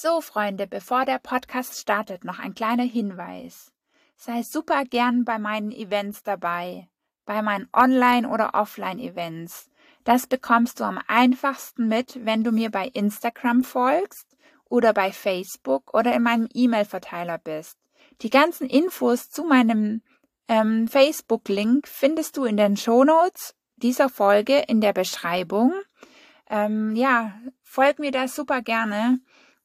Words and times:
So, 0.00 0.20
Freunde, 0.20 0.68
bevor 0.68 1.04
der 1.04 1.18
Podcast 1.18 1.76
startet, 1.76 2.22
noch 2.22 2.38
ein 2.38 2.54
kleiner 2.54 2.84
Hinweis. 2.84 3.72
Sei 4.14 4.44
super 4.44 4.84
gern 4.84 5.24
bei 5.24 5.40
meinen 5.40 5.72
Events 5.72 6.22
dabei, 6.22 6.88
bei 7.24 7.42
meinen 7.42 7.68
Online- 7.72 8.28
oder 8.28 8.54
Offline-Events. 8.54 9.68
Das 10.04 10.28
bekommst 10.28 10.78
du 10.78 10.84
am 10.84 11.00
einfachsten 11.08 11.88
mit, 11.88 12.24
wenn 12.24 12.44
du 12.44 12.52
mir 12.52 12.70
bei 12.70 12.86
Instagram 12.86 13.64
folgst 13.64 14.36
oder 14.66 14.94
bei 14.94 15.10
Facebook 15.10 15.92
oder 15.92 16.14
in 16.14 16.22
meinem 16.22 16.48
E-Mail-Verteiler 16.54 17.38
bist. 17.38 17.76
Die 18.22 18.30
ganzen 18.30 18.68
Infos 18.68 19.30
zu 19.30 19.42
meinem 19.42 20.02
ähm, 20.46 20.86
Facebook-Link 20.86 21.88
findest 21.88 22.36
du 22.36 22.44
in 22.44 22.56
den 22.56 22.76
Shownotes 22.76 23.56
dieser 23.74 24.08
Folge 24.08 24.62
in 24.68 24.80
der 24.80 24.92
Beschreibung. 24.92 25.72
Ähm, 26.48 26.94
ja, 26.94 27.32
folg 27.64 27.98
mir 27.98 28.12
da 28.12 28.28
super 28.28 28.62
gerne 28.62 29.18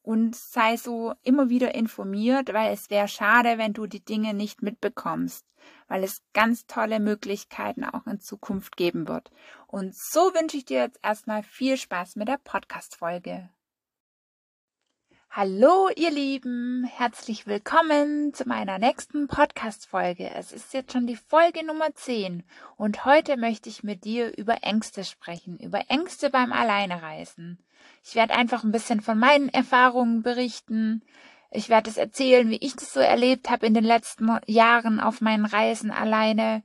und 0.03 0.35
sei 0.35 0.77
so 0.77 1.13
immer 1.23 1.49
wieder 1.49 1.73
informiert, 1.73 2.53
weil 2.53 2.73
es 2.73 2.89
wäre 2.89 3.07
schade, 3.07 3.57
wenn 3.57 3.73
du 3.73 3.87
die 3.87 4.03
Dinge 4.03 4.33
nicht 4.33 4.61
mitbekommst, 4.61 5.45
weil 5.87 6.03
es 6.03 6.21
ganz 6.33 6.67
tolle 6.67 6.99
Möglichkeiten 6.99 7.85
auch 7.85 8.05
in 8.05 8.19
Zukunft 8.19 8.77
geben 8.77 9.07
wird. 9.07 9.31
Und 9.65 9.95
so 9.95 10.33
wünsche 10.35 10.57
ich 10.57 10.65
dir 10.65 10.79
jetzt 10.79 10.99
erstmal 11.01 11.41
viel 11.41 11.77
Spaß 11.77 12.17
mit 12.17 12.27
der 12.27 12.39
Podcast-Folge. 12.43 13.49
Hallo, 15.35 15.89
ihr 15.95 16.11
Lieben, 16.11 16.83
herzlich 16.83 17.47
willkommen 17.47 18.35
zu 18.35 18.47
meiner 18.47 18.77
nächsten 18.77 19.27
Podcast-Folge. 19.27 20.29
Es 20.29 20.51
ist 20.51 20.75
jetzt 20.75 20.93
schon 20.93 21.07
die 21.07 21.15
Folge 21.15 21.65
Nummer 21.65 21.91
10 21.91 22.43
und 22.77 23.03
heute 23.03 23.35
möchte 23.35 23.67
ich 23.67 23.81
mit 23.81 24.03
dir 24.03 24.37
über 24.37 24.61
Ängste 24.61 25.03
sprechen, 25.03 25.57
über 25.57 25.89
Ängste 25.89 26.29
beim 26.29 26.53
Alleinereisen. 26.53 27.57
Ich 28.03 28.13
werde 28.13 28.35
einfach 28.35 28.63
ein 28.63 28.71
bisschen 28.71 29.01
von 29.01 29.17
meinen 29.17 29.49
Erfahrungen 29.49 30.21
berichten. 30.21 31.01
Ich 31.49 31.67
werde 31.67 31.89
es 31.89 31.97
erzählen, 31.97 32.47
wie 32.51 32.59
ich 32.61 32.75
das 32.75 32.93
so 32.93 32.99
erlebt 32.99 33.49
habe 33.49 33.65
in 33.65 33.73
den 33.73 33.85
letzten 33.85 34.37
Jahren 34.45 34.99
auf 34.99 35.19
meinen 35.19 35.45
Reisen 35.45 35.89
alleine. 35.89 36.61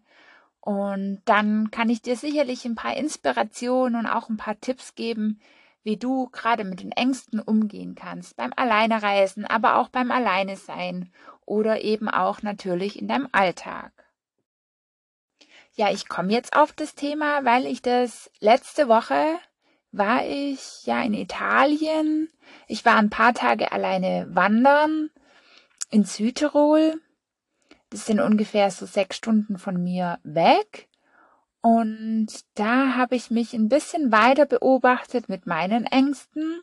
Und 0.60 1.22
dann 1.24 1.70
kann 1.70 1.88
ich 1.88 2.02
dir 2.02 2.18
sicherlich 2.18 2.66
ein 2.66 2.74
paar 2.74 2.94
Inspirationen 2.98 3.98
und 3.98 4.06
auch 4.06 4.28
ein 4.28 4.36
paar 4.36 4.60
Tipps 4.60 4.94
geben, 4.94 5.40
wie 5.82 5.96
du 5.96 6.28
gerade 6.28 6.64
mit 6.64 6.80
den 6.80 6.92
Ängsten 6.92 7.40
umgehen 7.40 7.94
kannst, 7.94 8.36
beim 8.36 8.52
Alleinereisen, 8.56 9.44
aber 9.44 9.76
auch 9.76 9.88
beim 9.88 10.10
Alleine 10.10 10.56
sein 10.56 11.12
oder 11.46 11.82
eben 11.82 12.08
auch 12.08 12.42
natürlich 12.42 13.00
in 13.00 13.08
deinem 13.08 13.28
Alltag. 13.32 13.92
Ja, 15.74 15.90
ich 15.90 16.08
komme 16.08 16.32
jetzt 16.32 16.56
auf 16.56 16.72
das 16.72 16.94
Thema, 16.94 17.44
weil 17.44 17.64
ich 17.66 17.82
das 17.82 18.30
letzte 18.40 18.88
Woche 18.88 19.38
war 19.92 20.26
ich 20.26 20.84
ja 20.86 21.00
in 21.02 21.14
Italien. 21.14 22.28
Ich 22.66 22.84
war 22.84 22.96
ein 22.96 23.10
paar 23.10 23.32
Tage 23.32 23.72
alleine 23.72 24.26
wandern 24.30 25.10
in 25.90 26.04
Südtirol. 26.04 27.00
Das 27.90 28.04
sind 28.04 28.20
ungefähr 28.20 28.70
so 28.70 28.86
sechs 28.86 29.16
Stunden 29.16 29.58
von 29.58 29.82
mir 29.82 30.18
weg. 30.22 30.88
Und 31.60 32.28
da 32.54 32.94
habe 32.94 33.16
ich 33.16 33.30
mich 33.30 33.52
ein 33.52 33.68
bisschen 33.68 34.12
weiter 34.12 34.46
beobachtet 34.46 35.28
mit 35.28 35.46
meinen 35.46 35.84
Ängsten. 35.84 36.60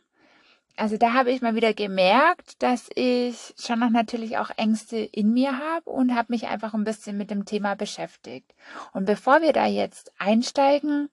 Also 0.76 0.98
da 0.98 1.14
habe 1.14 1.30
ich 1.30 1.40
mal 1.40 1.54
wieder 1.54 1.72
gemerkt, 1.72 2.62
dass 2.62 2.90
ich 2.94 3.54
schon 3.58 3.80
noch 3.80 3.90
natürlich 3.90 4.36
auch 4.36 4.50
Ängste 4.56 4.98
in 4.98 5.32
mir 5.32 5.58
habe 5.58 5.88
und 5.90 6.14
habe 6.14 6.32
mich 6.32 6.46
einfach 6.48 6.74
ein 6.74 6.84
bisschen 6.84 7.16
mit 7.16 7.30
dem 7.30 7.46
Thema 7.46 7.74
beschäftigt. 7.76 8.54
Und 8.92 9.06
bevor 9.06 9.40
wir 9.40 9.54
da 9.54 9.66
jetzt 9.66 10.12
einsteigen, 10.18 11.08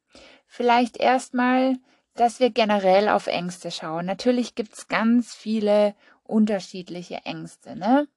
vielleicht 0.47 0.97
erstmal, 0.97 1.77
dass 2.15 2.41
wir 2.41 2.49
generell 2.49 3.07
auf 3.07 3.27
Ängste 3.27 3.71
schauen. 3.71 4.05
Natürlich 4.05 4.55
gibt's 4.55 4.89
ganz 4.89 5.33
viele 5.33 5.95
unterschiedliche 6.23 7.21
Ängste, 7.23 7.75
ne? 7.77 8.07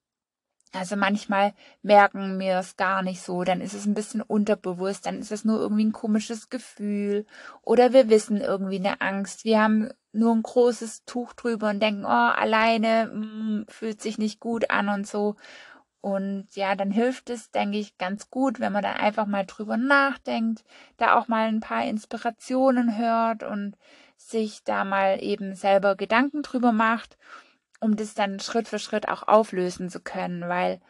Also 0.79 0.97
manchmal 0.97 1.55
merken 1.83 2.39
wir 2.39 2.59
es 2.59 2.77
gar 2.77 3.03
nicht 3.03 3.23
so, 3.23 3.45
dann 3.45 3.61
ist 3.61 3.75
es 3.75 3.87
ein 3.87 3.95
bisschen 3.95 4.21
unterbewusst, 4.23 5.07
dann 5.07 5.19
ist 5.19 5.33
es 5.33 5.45
nur 5.45 5.59
irgendwie 5.59 5.85
ein 5.85 5.93
komisches 5.93 6.51
Gefühl 6.51 7.25
oder 7.63 7.93
wir 7.93 8.09
wissen 8.11 8.41
irgendwie 8.41 8.77
eine 8.77 9.01
Angst. 9.01 9.45
Wir 9.45 9.63
haben 9.63 9.91
nur 10.13 10.35
ein 10.35 10.43
großes 10.43 11.05
Tuch 11.05 11.33
drüber 11.33 11.71
und 11.71 11.81
denken, 11.81 12.05
oh, 12.05 12.09
alleine 12.09 13.11
mh, 13.13 13.27
mm, 13.27 13.67
fühlt 13.69 14.03
sich 14.03 14.19
nicht 14.19 14.41
gut 14.41 14.71
an 14.71 14.89
und 14.89 15.07
so. 15.07 15.37
Und 16.01 16.47
ja, 16.55 16.77
dann 16.77 16.91
hilft 16.91 17.31
es, 17.31 17.51
denke 17.51 17.79
ich, 17.79 17.99
ganz 17.99 18.31
gut, 18.31 18.61
wenn 18.61 18.73
man 18.73 18.83
da 18.83 18.93
einfach 18.93 19.27
mal 19.27 19.45
drüber 19.45 19.77
nachdenkt, 19.77 20.65
da 20.99 21.17
auch 21.19 21.27
mal 21.27 21.49
ein 21.49 21.61
paar 21.61 21.85
Inspirationen 21.85 22.97
hört 22.97 23.43
und 23.43 23.77
sich 24.17 24.63
da 24.65 24.85
mal 24.85 25.23
eben 25.23 25.55
selber 25.55 25.97
Gedanken 25.97 26.43
drüber 26.43 26.73
macht 26.73 27.17
um 27.81 27.97
das 27.97 28.15
dann 28.15 28.41
Schritt 28.41 28.69
für 28.69 28.79
Schritt 28.79 29.09
auch 29.09 29.27
auflösen 29.29 29.91
zu 29.91 30.01
können, 30.01 30.49
weil 30.49 30.81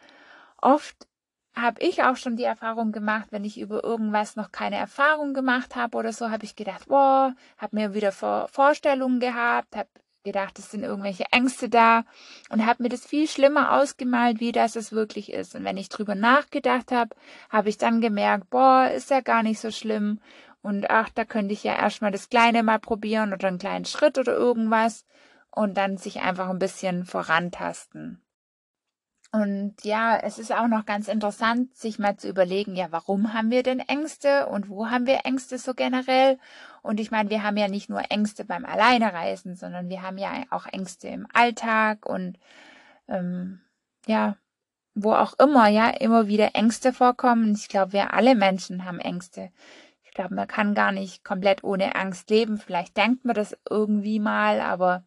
oft 0.61 1.07
habe 1.55 1.81
ich 1.81 2.03
auch 2.03 2.15
schon 2.15 2.35
die 2.35 2.43
Erfahrung 2.43 2.91
gemacht, 2.91 3.27
wenn 3.31 3.43
ich 3.43 3.59
über 3.59 3.83
irgendwas 3.83 4.35
noch 4.35 4.51
keine 4.51 4.77
Erfahrung 4.77 5.33
gemacht 5.33 5.75
habe 5.75 5.97
oder 5.97 6.13
so, 6.13 6.29
habe 6.29 6.45
ich 6.45 6.55
gedacht, 6.55 6.87
boah, 6.87 7.33
habe 7.57 7.75
mir 7.75 7.93
wieder 7.93 8.11
Vor 8.11 8.47
Vorstellungen 8.49 9.19
gehabt, 9.19 9.75
habe 9.75 9.89
gedacht, 10.23 10.59
es 10.59 10.71
sind 10.71 10.83
irgendwelche 10.83 11.25
Ängste 11.31 11.69
da 11.69 12.03
und 12.49 12.65
habe 12.65 12.83
mir 12.83 12.89
das 12.89 13.05
viel 13.05 13.27
schlimmer 13.27 13.73
ausgemalt, 13.73 14.39
wie 14.39 14.51
das 14.51 14.75
es 14.75 14.91
wirklich 14.91 15.31
ist. 15.31 15.55
Und 15.55 15.63
wenn 15.63 15.77
ich 15.77 15.89
drüber 15.89 16.15
nachgedacht 16.15 16.91
habe, 16.91 17.15
habe 17.49 17.69
ich 17.69 17.77
dann 17.77 18.01
gemerkt, 18.01 18.49
boah, 18.49 18.91
ist 18.93 19.09
ja 19.09 19.21
gar 19.21 19.41
nicht 19.41 19.59
so 19.59 19.71
schlimm. 19.71 20.19
Und 20.61 20.89
ach, 20.89 21.09
da 21.09 21.23
könnte 21.23 21.53
ich 21.53 21.63
ja 21.63 21.75
erstmal 21.75 22.11
das 22.11 22.29
Kleine 22.29 22.61
mal 22.61 22.79
probieren 22.79 23.33
oder 23.33 23.47
einen 23.47 23.57
kleinen 23.57 23.85
Schritt 23.85 24.17
oder 24.17 24.33
irgendwas 24.33 25.05
und 25.57 25.75
dann 25.75 25.97
sich 25.97 26.21
einfach 26.21 26.49
ein 26.49 26.59
bisschen 26.59 27.05
vorantasten. 27.05 28.21
Und 29.31 29.83
ja, 29.83 30.17
es 30.17 30.39
ist 30.39 30.53
auch 30.53 30.67
noch 30.67 30.85
ganz 30.85 31.09
interessant, 31.09 31.75
sich 31.75 31.99
mal 31.99 32.15
zu 32.15 32.29
überlegen, 32.29 32.75
ja, 32.75 32.87
warum 32.91 33.33
haben 33.33 33.51
wir 33.51 33.61
denn 33.61 33.79
Ängste 33.79 34.47
und 34.47 34.69
wo 34.69 34.87
haben 34.87 35.05
wir 35.05 35.25
Ängste 35.25 35.57
so 35.57 35.73
generell? 35.73 36.39
Und 36.81 36.99
ich 36.99 37.11
meine, 37.11 37.29
wir 37.29 37.43
haben 37.43 37.57
ja 37.57 37.67
nicht 37.67 37.89
nur 37.89 38.03
Ängste 38.09 38.45
beim 38.45 38.65
Alleinereisen, 38.65 39.55
sondern 39.55 39.89
wir 39.89 40.01
haben 40.01 40.17
ja 40.17 40.43
auch 40.49 40.65
Ängste 40.67 41.09
im 41.09 41.27
Alltag 41.33 42.05
und 42.05 42.39
ähm, 43.09 43.59
ja, 44.05 44.37
wo 44.95 45.13
auch 45.13 45.33
immer, 45.39 45.67
ja, 45.67 45.89
immer 45.89 46.27
wieder 46.27 46.55
Ängste 46.55 46.93
vorkommen. 46.93 47.53
Ich 47.53 47.67
glaube, 47.67 47.93
wir 47.93 48.13
alle 48.13 48.35
Menschen 48.35 48.85
haben 48.85 48.99
Ängste. 48.99 49.51
Ich 50.03 50.11
glaube, 50.11 50.35
man 50.35 50.47
kann 50.47 50.73
gar 50.73 50.91
nicht 50.91 51.25
komplett 51.25 51.63
ohne 51.63 51.95
Angst 51.95 52.29
leben. 52.29 52.57
Vielleicht 52.57 52.95
denkt 52.95 53.25
man 53.25 53.35
das 53.35 53.57
irgendwie 53.69 54.19
mal, 54.19 54.61
aber 54.61 55.03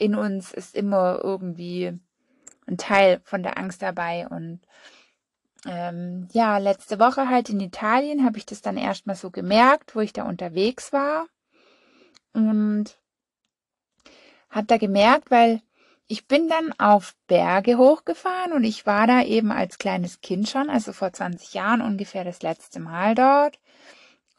in 0.00 0.14
uns 0.14 0.52
ist 0.52 0.74
immer 0.74 1.20
irgendwie 1.22 1.92
ein 2.66 2.78
Teil 2.78 3.20
von 3.24 3.42
der 3.42 3.58
Angst 3.58 3.82
dabei. 3.82 4.26
Und 4.26 4.60
ähm, 5.66 6.26
ja, 6.32 6.56
letzte 6.58 6.98
Woche 6.98 7.28
halt 7.28 7.50
in 7.50 7.60
Italien 7.60 8.24
habe 8.24 8.38
ich 8.38 8.46
das 8.46 8.62
dann 8.62 8.78
erstmal 8.78 9.16
so 9.16 9.30
gemerkt, 9.30 9.94
wo 9.94 10.00
ich 10.00 10.12
da 10.12 10.24
unterwegs 10.24 10.92
war. 10.92 11.26
Und 12.32 12.98
habe 14.48 14.66
da 14.66 14.78
gemerkt, 14.78 15.30
weil 15.30 15.60
ich 16.06 16.26
bin 16.26 16.48
dann 16.48 16.72
auf 16.78 17.14
Berge 17.26 17.76
hochgefahren 17.76 18.52
und 18.52 18.64
ich 18.64 18.86
war 18.86 19.06
da 19.06 19.22
eben 19.22 19.52
als 19.52 19.78
kleines 19.78 20.22
Kind 20.22 20.48
schon, 20.48 20.70
also 20.70 20.92
vor 20.92 21.12
20 21.12 21.54
Jahren 21.54 21.82
ungefähr 21.82 22.24
das 22.24 22.42
letzte 22.42 22.80
Mal 22.80 23.14
dort 23.14 23.58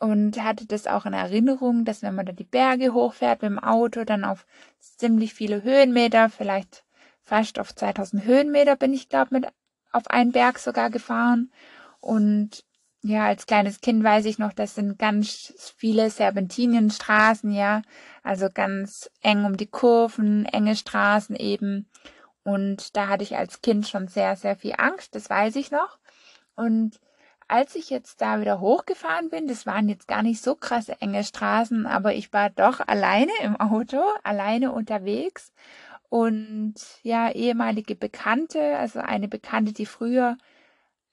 und 0.01 0.43
hatte 0.43 0.65
das 0.65 0.87
auch 0.87 1.05
in 1.05 1.13
Erinnerung, 1.13 1.85
dass 1.85 2.01
wenn 2.01 2.15
man 2.15 2.25
da 2.25 2.31
die 2.31 2.43
Berge 2.43 2.91
hochfährt 2.91 3.43
mit 3.43 3.51
dem 3.51 3.59
Auto, 3.59 4.03
dann 4.03 4.25
auf 4.25 4.47
ziemlich 4.79 5.35
viele 5.35 5.61
Höhenmeter, 5.61 6.29
vielleicht 6.29 6.83
fast 7.23 7.59
auf 7.59 7.75
2000 7.75 8.25
Höhenmeter 8.25 8.75
bin 8.75 8.93
ich 8.93 9.09
glaube 9.09 9.27
mit 9.31 9.47
auf 9.91 10.07
einen 10.07 10.31
Berg 10.31 10.57
sogar 10.57 10.89
gefahren 10.89 11.51
und 11.99 12.65
ja, 13.03 13.25
als 13.25 13.45
kleines 13.45 13.81
Kind 13.81 14.03
weiß 14.03 14.25
ich 14.25 14.39
noch, 14.39 14.53
das 14.53 14.75
sind 14.75 14.97
ganz 14.99 15.73
viele 15.77 16.09
Serpentinenstraßen, 16.09 17.51
ja, 17.51 17.83
also 18.23 18.47
ganz 18.51 19.09
eng 19.21 19.45
um 19.45 19.57
die 19.57 19.67
Kurven, 19.67 20.45
enge 20.45 20.75
Straßen 20.75 21.35
eben. 21.35 21.89
Und 22.43 22.95
da 22.95 23.07
hatte 23.07 23.23
ich 23.23 23.35
als 23.37 23.61
Kind 23.61 23.87
schon 23.87 24.07
sehr, 24.07 24.35
sehr 24.35 24.55
viel 24.55 24.75
Angst, 24.77 25.15
das 25.15 25.31
weiß 25.31 25.55
ich 25.55 25.71
noch. 25.71 25.97
Und 26.55 26.99
als 27.51 27.75
ich 27.75 27.89
jetzt 27.89 28.21
da 28.21 28.39
wieder 28.39 28.61
hochgefahren 28.61 29.29
bin, 29.29 29.47
das 29.47 29.65
waren 29.65 29.89
jetzt 29.89 30.07
gar 30.07 30.23
nicht 30.23 30.41
so 30.41 30.55
krasse 30.55 31.01
enge 31.01 31.23
Straßen, 31.23 31.85
aber 31.85 32.13
ich 32.13 32.31
war 32.31 32.49
doch 32.49 32.79
alleine 32.87 33.31
im 33.43 33.57
Auto, 33.59 34.01
alleine 34.23 34.71
unterwegs. 34.71 35.51
Und 36.07 36.75
ja, 37.03 37.29
ehemalige 37.29 37.95
Bekannte, 37.95 38.77
also 38.77 38.99
eine 38.99 39.27
Bekannte, 39.27 39.73
die 39.73 39.85
früher 39.85 40.37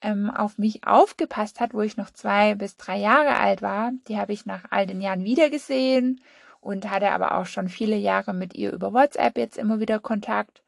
ähm, 0.01 0.29
auf 0.29 0.57
mich 0.57 0.87
aufgepasst 0.87 1.59
hat, 1.59 1.73
wo 1.73 1.81
ich 1.81 1.97
noch 1.97 2.09
zwei 2.11 2.55
bis 2.55 2.77
drei 2.77 2.97
Jahre 2.97 3.37
alt 3.37 3.61
war, 3.61 3.91
die 4.07 4.17
habe 4.17 4.31
ich 4.31 4.45
nach 4.45 4.63
all 4.69 4.87
den 4.87 5.01
Jahren 5.01 5.25
wiedergesehen 5.25 6.21
und 6.61 6.89
hatte 6.89 7.11
aber 7.11 7.37
auch 7.37 7.47
schon 7.47 7.67
viele 7.67 7.97
Jahre 7.97 8.33
mit 8.33 8.55
ihr 8.55 8.71
über 8.71 8.93
WhatsApp 8.93 9.37
jetzt 9.37 9.57
immer 9.57 9.81
wieder 9.81 9.99
Kontakt. 9.99 10.63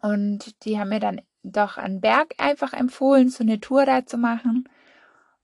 Und 0.00 0.64
die 0.64 0.78
haben 0.78 0.88
mir 0.88 1.00
dann 1.00 1.20
doch 1.52 1.78
an 1.78 2.00
Berg 2.00 2.34
einfach 2.38 2.72
empfohlen, 2.72 3.28
so 3.28 3.42
eine 3.44 3.60
Tour 3.60 3.86
da 3.86 4.06
zu 4.06 4.18
machen. 4.18 4.68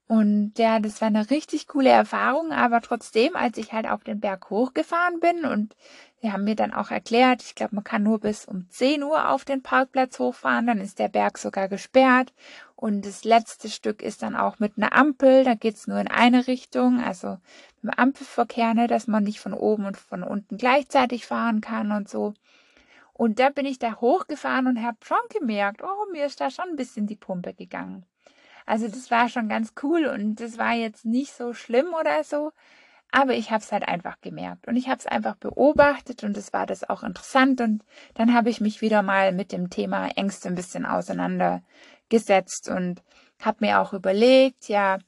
Und 0.09 0.59
ja, 0.59 0.79
das 0.79 1.01
war 1.01 1.09
eine 1.09 1.31
richtig 1.31 1.69
coole 1.69 1.89
Erfahrung, 1.89 2.53
aber 2.53 2.83
trotzdem, 2.83 3.35
als 3.35 3.57
ich 3.57 3.73
halt 3.73 3.89
auf 3.89 4.05
den 4.05 4.21
Berg 4.21 4.51
hochgefahren 4.51 5.21
bin 5.21 5.47
und 5.47 5.75
sie 6.21 6.31
haben 6.31 6.45
mir 6.45 6.55
dann 6.55 6.75
auch 6.75 6.91
erklärt, 6.91 7.43
ich 7.43 7.55
glaube, 7.55 7.77
man 7.77 7.85
kann 7.85 8.03
nur 8.03 8.21
bis 8.21 8.45
um 8.45 8.69
10 8.69 9.03
Uhr 9.05 9.31
auf 9.31 9.47
den 9.47 9.63
Parkplatz 9.63 10.19
hochfahren, 10.19 10.67
dann 10.67 10.83
ist 10.83 10.99
der 10.99 11.09
Berg 11.09 11.39
sogar 11.39 11.69
gesperrt 11.69 12.35
und 12.77 13.07
das 13.07 13.25
letzte 13.25 13.71
Stück 13.71 14.03
ist 14.03 14.23
dann 14.23 14.37
auch 14.37 14.59
mit 14.59 14.77
einer 14.77 14.95
Ampel, 14.95 15.45
da 15.45 15.55
geht's 15.55 15.87
nur 15.87 15.99
in 15.99 16.09
eine 16.09 16.47
Richtung, 16.47 17.01
also 17.01 17.39
mit 17.81 17.99
Ampelverkehr, 17.99 18.75
ne, 18.75 18.89
dass 18.89 19.07
man 19.07 19.25
nicht 19.25 19.41
von 19.41 19.55
oben 19.55 19.87
und 19.87 19.97
von 19.97 20.23
unten 20.25 20.59
gleichzeitig 20.59 21.25
fahren 21.25 21.63
kann 21.63 21.91
und 21.91 22.11
so. 22.11 22.35
Und 23.13 23.39
da 23.39 23.51
bin 23.51 23.67
ich 23.67 23.79
da 23.79 24.01
hochgefahren 24.01 24.67
und 24.67 24.83
habe 24.83 24.97
schon 25.05 25.19
gemerkt, 25.31 25.83
oh, 25.83 26.11
mir 26.11 26.27
ist 26.27 26.41
da 26.41 26.51
schon 26.51 26.71
ein 26.71 26.77
bisschen 26.77 27.07
die 27.07 27.17
Pumpe 27.17 27.55
gegangen. 27.55 28.07
Also 28.67 28.89
das 28.89 29.11
war 29.11 29.29
schon 29.29 29.49
ganz 29.49 29.73
cool 29.83 30.07
und 30.07 30.37
das 30.37 30.59
war 30.59 30.73
jetzt 30.73 31.05
nicht 31.05 31.33
so 31.33 31.53
schlimm 31.53 31.95
oder 31.99 32.25
so, 32.25 32.53
aber 33.11 33.35
ich 33.35 33.51
habe 33.51 33.63
es 33.63 33.73
halt 33.73 33.87
einfach 33.87 34.21
gemerkt 34.21 34.69
und 34.69 34.77
ich 34.77 34.89
habe 34.89 34.99
es 34.99 35.07
einfach 35.07 35.37
beobachtet 35.37 36.25
und 36.25 36.37
es 36.37 36.53
war 36.53 36.67
das 36.67 36.89
auch 36.89 37.03
interessant 37.03 37.61
und 37.61 37.85
dann 38.15 38.33
habe 38.33 38.51
ich 38.51 38.61
mich 38.61 38.81
wieder 38.81 39.03
mal 39.03 39.33
mit 39.33 39.53
dem 39.53 39.69
Thema 39.69 40.09
Ängste 40.17 40.49
ein 40.49 40.55
bisschen 40.55 40.87
auseinandergesetzt 40.87 42.69
und 42.69 43.03
habe 43.41 43.67
mir 43.67 43.81
auch 43.81 43.93
überlegt, 43.93 44.69
ja, 44.69 44.99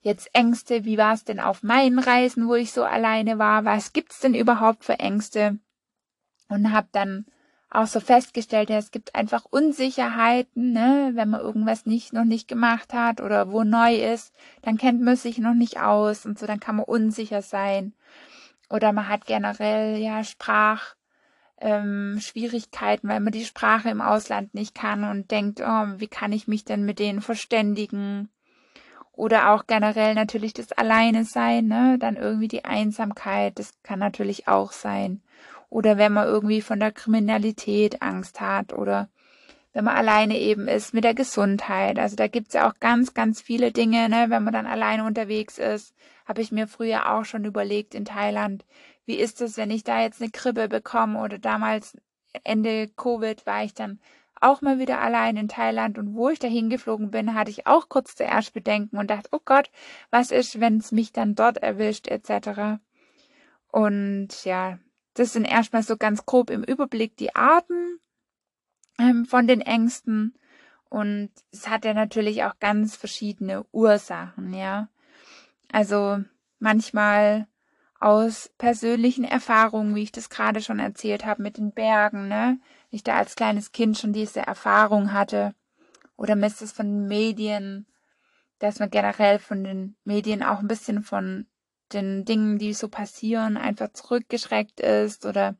jetzt 0.00 0.30
Ängste, 0.32 0.84
wie 0.84 0.98
war 0.98 1.14
es 1.14 1.24
denn 1.24 1.40
auf 1.40 1.62
meinen 1.62 1.98
Reisen, 1.98 2.48
wo 2.48 2.54
ich 2.54 2.72
so 2.72 2.84
alleine 2.84 3.38
war, 3.38 3.64
was 3.64 3.92
gibt's 3.92 4.20
denn 4.20 4.34
überhaupt 4.34 4.84
für 4.84 4.98
Ängste? 4.98 5.58
Und 6.48 6.72
habe 6.72 6.88
dann 6.92 7.26
auch 7.74 7.86
so 7.86 8.00
festgestellt, 8.00 8.70
ja, 8.70 8.76
es 8.76 8.90
gibt 8.90 9.14
einfach 9.14 9.44
Unsicherheiten, 9.48 10.72
ne? 10.72 11.12
wenn 11.14 11.30
man 11.30 11.40
irgendwas 11.40 11.86
nicht 11.86 12.12
noch 12.12 12.24
nicht 12.24 12.46
gemacht 12.48 12.92
hat 12.92 13.20
oder 13.20 13.50
wo 13.50 13.64
neu 13.64 13.94
ist, 13.94 14.34
dann 14.62 14.76
kennt 14.76 15.00
man 15.00 15.16
sich 15.16 15.38
noch 15.38 15.54
nicht 15.54 15.80
aus 15.80 16.26
und 16.26 16.38
so, 16.38 16.46
dann 16.46 16.60
kann 16.60 16.76
man 16.76 16.84
unsicher 16.84 17.40
sein. 17.40 17.94
Oder 18.68 18.92
man 18.92 19.08
hat 19.08 19.26
generell 19.26 19.96
ja 19.98 20.22
Sprach 20.24 20.94
ähm, 21.60 22.18
Schwierigkeiten, 22.20 23.08
weil 23.08 23.20
man 23.20 23.32
die 23.32 23.44
Sprache 23.44 23.88
im 23.88 24.00
Ausland 24.00 24.54
nicht 24.54 24.74
kann 24.74 25.04
und 25.04 25.30
denkt, 25.30 25.60
oh, 25.60 25.86
wie 25.96 26.08
kann 26.08 26.32
ich 26.32 26.48
mich 26.48 26.64
denn 26.64 26.84
mit 26.84 26.98
denen 26.98 27.22
verständigen? 27.22 28.28
Oder 29.12 29.50
auch 29.50 29.66
generell 29.66 30.14
natürlich 30.14 30.54
das 30.54 30.72
Alleine 30.72 31.24
sein, 31.24 31.66
ne? 31.66 31.98
Dann 31.98 32.16
irgendwie 32.16 32.48
die 32.48 32.64
Einsamkeit, 32.64 33.58
das 33.58 33.74
kann 33.82 33.98
natürlich 33.98 34.48
auch 34.48 34.72
sein 34.72 35.22
oder 35.72 35.96
wenn 35.96 36.12
man 36.12 36.28
irgendwie 36.28 36.60
von 36.60 36.80
der 36.80 36.92
Kriminalität 36.92 38.02
Angst 38.02 38.42
hat 38.42 38.74
oder 38.74 39.08
wenn 39.72 39.84
man 39.84 39.96
alleine 39.96 40.38
eben 40.38 40.68
ist 40.68 40.92
mit 40.92 41.02
der 41.02 41.14
Gesundheit. 41.14 41.98
Also 41.98 42.14
da 42.14 42.28
gibt's 42.28 42.52
ja 42.52 42.68
auch 42.68 42.74
ganz, 42.78 43.14
ganz 43.14 43.40
viele 43.40 43.72
Dinge, 43.72 44.10
ne? 44.10 44.26
wenn 44.28 44.44
man 44.44 44.52
dann 44.52 44.66
alleine 44.66 45.04
unterwegs 45.04 45.56
ist. 45.56 45.94
Habe 46.26 46.42
ich 46.42 46.52
mir 46.52 46.68
früher 46.68 47.10
auch 47.10 47.24
schon 47.24 47.46
überlegt 47.46 47.94
in 47.94 48.04
Thailand, 48.04 48.66
wie 49.06 49.14
ist 49.14 49.40
es, 49.40 49.56
wenn 49.56 49.70
ich 49.70 49.82
da 49.82 50.02
jetzt 50.02 50.20
eine 50.20 50.30
Krippe 50.30 50.68
bekomme 50.68 51.18
oder 51.20 51.38
damals 51.38 51.96
Ende 52.44 52.88
Covid 52.88 53.46
war 53.46 53.64
ich 53.64 53.72
dann 53.72 53.98
auch 54.42 54.60
mal 54.60 54.78
wieder 54.78 55.00
allein 55.00 55.38
in 55.38 55.48
Thailand 55.48 55.96
und 55.96 56.14
wo 56.14 56.28
ich 56.28 56.38
da 56.38 56.48
hingeflogen 56.48 57.10
bin, 57.10 57.34
hatte 57.34 57.50
ich 57.50 57.66
auch 57.66 57.88
kurz 57.88 58.14
zuerst 58.14 58.52
Bedenken 58.52 58.98
und 58.98 59.10
dachte, 59.10 59.30
oh 59.32 59.40
Gott, 59.42 59.70
was 60.10 60.32
ist, 60.32 60.60
wenn 60.60 60.76
es 60.76 60.92
mich 60.92 61.12
dann 61.12 61.34
dort 61.34 61.58
erwischt, 61.58 62.08
etc. 62.08 62.78
Und 63.70 64.44
ja, 64.44 64.78
das 65.14 65.32
sind 65.32 65.44
erstmal 65.44 65.82
so 65.82 65.96
ganz 65.96 66.24
grob 66.26 66.50
im 66.50 66.64
Überblick 66.64 67.16
die 67.16 67.34
Arten 67.34 67.98
ähm, 68.98 69.26
von 69.26 69.46
den 69.46 69.60
Ängsten. 69.60 70.38
Und 70.88 71.30
es 71.50 71.68
hat 71.68 71.84
ja 71.84 71.94
natürlich 71.94 72.44
auch 72.44 72.58
ganz 72.58 72.96
verschiedene 72.96 73.64
Ursachen, 73.72 74.52
ja. 74.52 74.88
Also 75.70 76.22
manchmal 76.58 77.46
aus 77.98 78.50
persönlichen 78.58 79.24
Erfahrungen, 79.24 79.94
wie 79.94 80.02
ich 80.02 80.12
das 80.12 80.28
gerade 80.28 80.60
schon 80.60 80.80
erzählt 80.80 81.24
habe 81.24 81.42
mit 81.42 81.56
den 81.56 81.72
Bergen, 81.72 82.28
ne? 82.28 82.58
Ich 82.90 83.02
da 83.02 83.16
als 83.16 83.36
kleines 83.36 83.72
Kind 83.72 83.96
schon 83.96 84.12
diese 84.12 84.40
Erfahrung 84.40 85.12
hatte. 85.12 85.54
Oder 86.16 86.36
misst 86.36 86.60
es 86.62 86.72
von 86.72 86.86
den 86.86 87.08
Medien, 87.08 87.86
dass 88.58 88.78
man 88.78 88.90
generell 88.90 89.38
von 89.38 89.64
den 89.64 89.96
Medien 90.04 90.42
auch 90.42 90.60
ein 90.60 90.68
bisschen 90.68 91.02
von 91.02 91.46
den 91.92 92.24
Dingen, 92.24 92.58
die 92.58 92.74
so 92.74 92.88
passieren, 92.88 93.56
einfach 93.56 93.92
zurückgeschreckt 93.92 94.80
ist 94.80 95.26
oder 95.26 95.56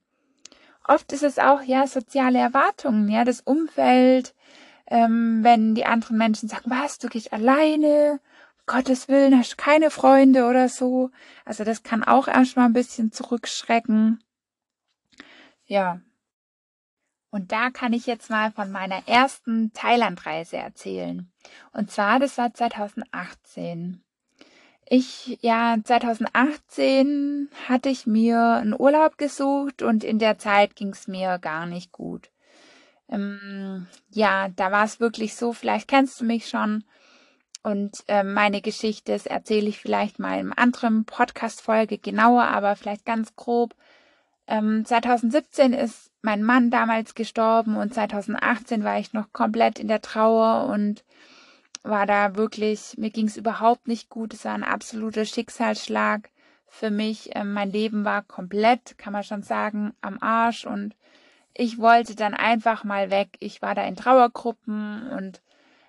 oft 0.87 1.13
ist 1.13 1.23
es 1.23 1.39
auch 1.39 1.63
ja 1.63 1.87
soziale 1.87 2.39
Erwartungen, 2.39 3.09
ja 3.09 3.25
das 3.25 3.41
Umfeld, 3.41 4.35
ähm, 4.87 5.41
wenn 5.43 5.75
die 5.75 5.87
anderen 5.87 6.19
Menschen 6.19 6.49
sagen, 6.49 6.71
was, 6.71 6.99
du 6.99 7.09
gehst 7.09 7.33
alleine, 7.33 8.21
Gottes 8.67 9.09
Willen, 9.09 9.37
hast 9.37 9.59
keine 9.59 9.91
Freunde 9.91 10.47
oder 10.47 10.69
so. 10.69 11.11
Also 11.45 11.65
das 11.65 11.83
kann 11.83 12.05
auch 12.05 12.29
erstmal 12.29 12.67
ein 12.67 12.73
bisschen 12.73 13.11
zurückschrecken. 13.11 14.23
Ja. 15.67 16.01
Und 17.31 17.51
da 17.51 17.71
kann 17.71 17.93
ich 17.93 18.07
jetzt 18.07 18.31
mal 18.31 18.53
von 18.53 18.71
meiner 18.71 19.09
ersten 19.09 19.73
Thailandreise 19.73 20.59
erzählen. 20.59 21.33
Und 21.73 21.91
zwar, 21.91 22.19
das 22.19 22.37
war 22.39 22.53
2018. 22.53 24.05
Ich, 24.87 25.39
ja, 25.41 25.77
2018 25.83 27.49
hatte 27.69 27.89
ich 27.89 28.07
mir 28.07 28.39
einen 28.39 28.79
Urlaub 28.79 29.17
gesucht 29.17 29.83
und 29.83 30.05
in 30.05 30.19
der 30.19 30.39
Zeit 30.39 30.77
ging 30.77 30.91
es 30.91 31.09
mir 31.09 31.39
gar 31.39 31.67
nicht 31.67 31.93
gut. 31.93 32.31
Ähm, 33.09 33.87
ja, 34.11 34.49
da 34.49 34.73
war 34.73 34.85
es 34.85 35.01
wirklich 35.01 35.37
so, 35.37 35.53
vielleicht 35.53 35.89
kennst 35.89 36.21
du 36.21 36.25
mich 36.25 36.49
schon. 36.49 36.85
Und 37.63 38.03
äh, 38.09 38.25
meine 38.25 38.61
Geschichte, 38.61 39.13
das 39.13 39.27
erzähle 39.27 39.69
ich 39.69 39.79
vielleicht 39.79 40.19
mal 40.19 40.35
in 40.35 40.41
einem 40.41 40.55
anderen 40.57 41.05
Podcast-Folge 41.05 41.99
genauer, 41.99 42.45
aber 42.45 42.75
vielleicht 42.75 43.05
ganz 43.05 43.37
grob. 43.37 43.75
Ähm, 44.49 44.85
2017 44.85 45.73
ist 45.73 46.11
mein 46.23 46.43
Mann 46.43 46.71
damals 46.71 47.15
gestorben 47.15 47.77
und 47.77 47.95
2018 47.95 48.83
war 48.83 48.99
ich 48.99 49.13
noch 49.13 49.33
komplett 49.33 49.79
in 49.79 49.89
der 49.89 50.03
Trauer 50.03 50.67
und 50.67 51.05
war 51.83 52.07
da 52.07 52.37
wirklich, 52.37 52.95
mir 52.97 53.11
ging 53.11 53.27
es 53.27 53.37
überhaupt 53.37 53.89
nicht 53.89 54.09
gut. 54.09 54.35
Es 54.35 54.45
war 54.45 54.55
ein 54.55 54.65
absoluter 54.65 55.25
Schicksalsschlag 55.25 56.31
für 56.67 56.91
mich. 56.91 57.31
Ähm, 57.35 57.53
mein 57.53 57.71
Leben 57.71 58.05
war 58.05 58.23
komplett, 58.23 58.97
kann 58.99 59.13
man 59.13 59.25
schon 59.25 59.43
sagen, 59.43 59.93
am 60.01 60.19
Arsch 60.21 60.67
und 60.67 60.95
ich 61.55 61.79
wollte 61.79 62.15
dann 62.15 62.35
einfach 62.35 62.85
mal 62.85 63.11
weg. 63.11 63.37
Ich 63.41 63.61
war 63.63 63.75
da 63.75 63.85
in 63.85 63.97
Trauergruppen 63.97 65.11
und 65.11 65.43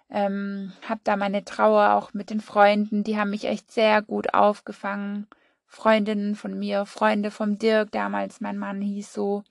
ähm, 0.09 0.73
habe 0.87 1.01
da 1.03 1.15
meine 1.15 1.45
Trauer 1.45 1.93
auch 1.93 2.13
mit 2.13 2.29
den 2.29 2.41
Freunden, 2.41 3.03
die 3.03 3.17
haben 3.17 3.29
mich 3.29 3.45
echt 3.45 3.71
sehr 3.71 4.01
gut 4.01 4.33
aufgefangen. 4.33 5.27
Freundinnen 5.65 6.35
von 6.35 6.57
mir, 6.57 6.85
Freunde 6.85 7.31
vom 7.31 7.57
Dirk, 7.57 7.91
damals 7.91 8.41
mein 8.41 8.59
Mann 8.59 8.81
hieß 8.81 9.11
so. 9.11 9.43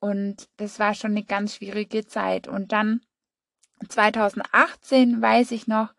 Und 0.00 0.48
das 0.56 0.78
war 0.78 0.94
schon 0.94 1.10
eine 1.10 1.24
ganz 1.24 1.56
schwierige 1.56 2.06
Zeit. 2.06 2.48
Und 2.48 2.72
dann 2.72 3.00
2018 3.88 5.20
weiß 5.20 5.50
ich 5.52 5.66
noch, 5.66 5.94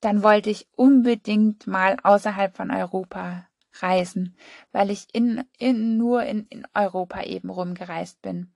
dann 0.00 0.22
wollte 0.22 0.50
ich 0.50 0.68
unbedingt 0.76 1.66
mal 1.66 1.96
außerhalb 2.02 2.56
von 2.56 2.70
Europa 2.70 3.46
reisen, 3.82 4.36
weil 4.72 4.90
ich 4.90 5.06
in, 5.12 5.44
in 5.58 5.96
nur 5.96 6.22
in, 6.24 6.46
in 6.48 6.66
Europa 6.74 7.22
eben 7.22 7.50
rumgereist 7.50 8.22
bin. 8.22 8.52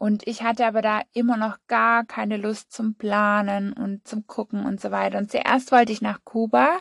Und 0.00 0.26
ich 0.26 0.42
hatte 0.42 0.66
aber 0.66 0.80
da 0.80 1.02
immer 1.12 1.36
noch 1.36 1.58
gar 1.68 2.06
keine 2.06 2.38
Lust 2.38 2.72
zum 2.72 2.94
Planen 2.94 3.74
und 3.74 4.08
zum 4.08 4.26
Gucken 4.26 4.64
und 4.64 4.80
so 4.80 4.90
weiter. 4.90 5.18
Und 5.18 5.30
zuerst 5.30 5.72
wollte 5.72 5.92
ich 5.92 6.00
nach 6.00 6.24
Kuba 6.24 6.78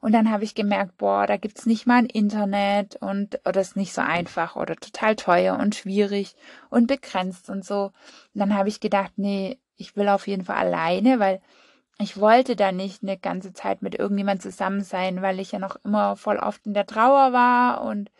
und 0.00 0.12
dann 0.12 0.30
habe 0.30 0.44
ich 0.44 0.54
gemerkt, 0.54 0.96
boah, 0.96 1.26
da 1.26 1.36
gibt's 1.36 1.66
nicht 1.66 1.88
mal 1.88 1.96
ein 1.96 2.06
Internet 2.06 2.94
und 2.94 3.40
oder 3.44 3.60
ist 3.60 3.74
nicht 3.74 3.92
so 3.92 4.02
einfach 4.02 4.54
oder 4.54 4.76
total 4.76 5.16
teuer 5.16 5.58
und 5.58 5.74
schwierig 5.74 6.36
und 6.68 6.86
begrenzt 6.86 7.50
und 7.50 7.64
so. 7.64 7.86
Und 7.86 7.92
dann 8.34 8.54
habe 8.54 8.68
ich 8.68 8.78
gedacht, 8.78 9.14
nee, 9.16 9.58
ich 9.80 9.96
will 9.96 10.08
auf 10.08 10.26
jeden 10.26 10.44
Fall 10.44 10.56
alleine, 10.56 11.18
weil 11.18 11.40
ich 11.98 12.18
wollte 12.18 12.56
da 12.56 12.72
nicht 12.72 13.02
eine 13.02 13.18
ganze 13.18 13.52
Zeit 13.52 13.82
mit 13.82 13.94
irgendjemand 13.94 14.42
zusammen 14.42 14.82
sein, 14.82 15.22
weil 15.22 15.40
ich 15.40 15.52
ja 15.52 15.58
noch 15.58 15.76
immer 15.84 16.16
voll 16.16 16.36
oft 16.36 16.66
in 16.66 16.74
der 16.74 16.86
Trauer 16.86 17.32
war 17.32 17.82
und 17.82 18.10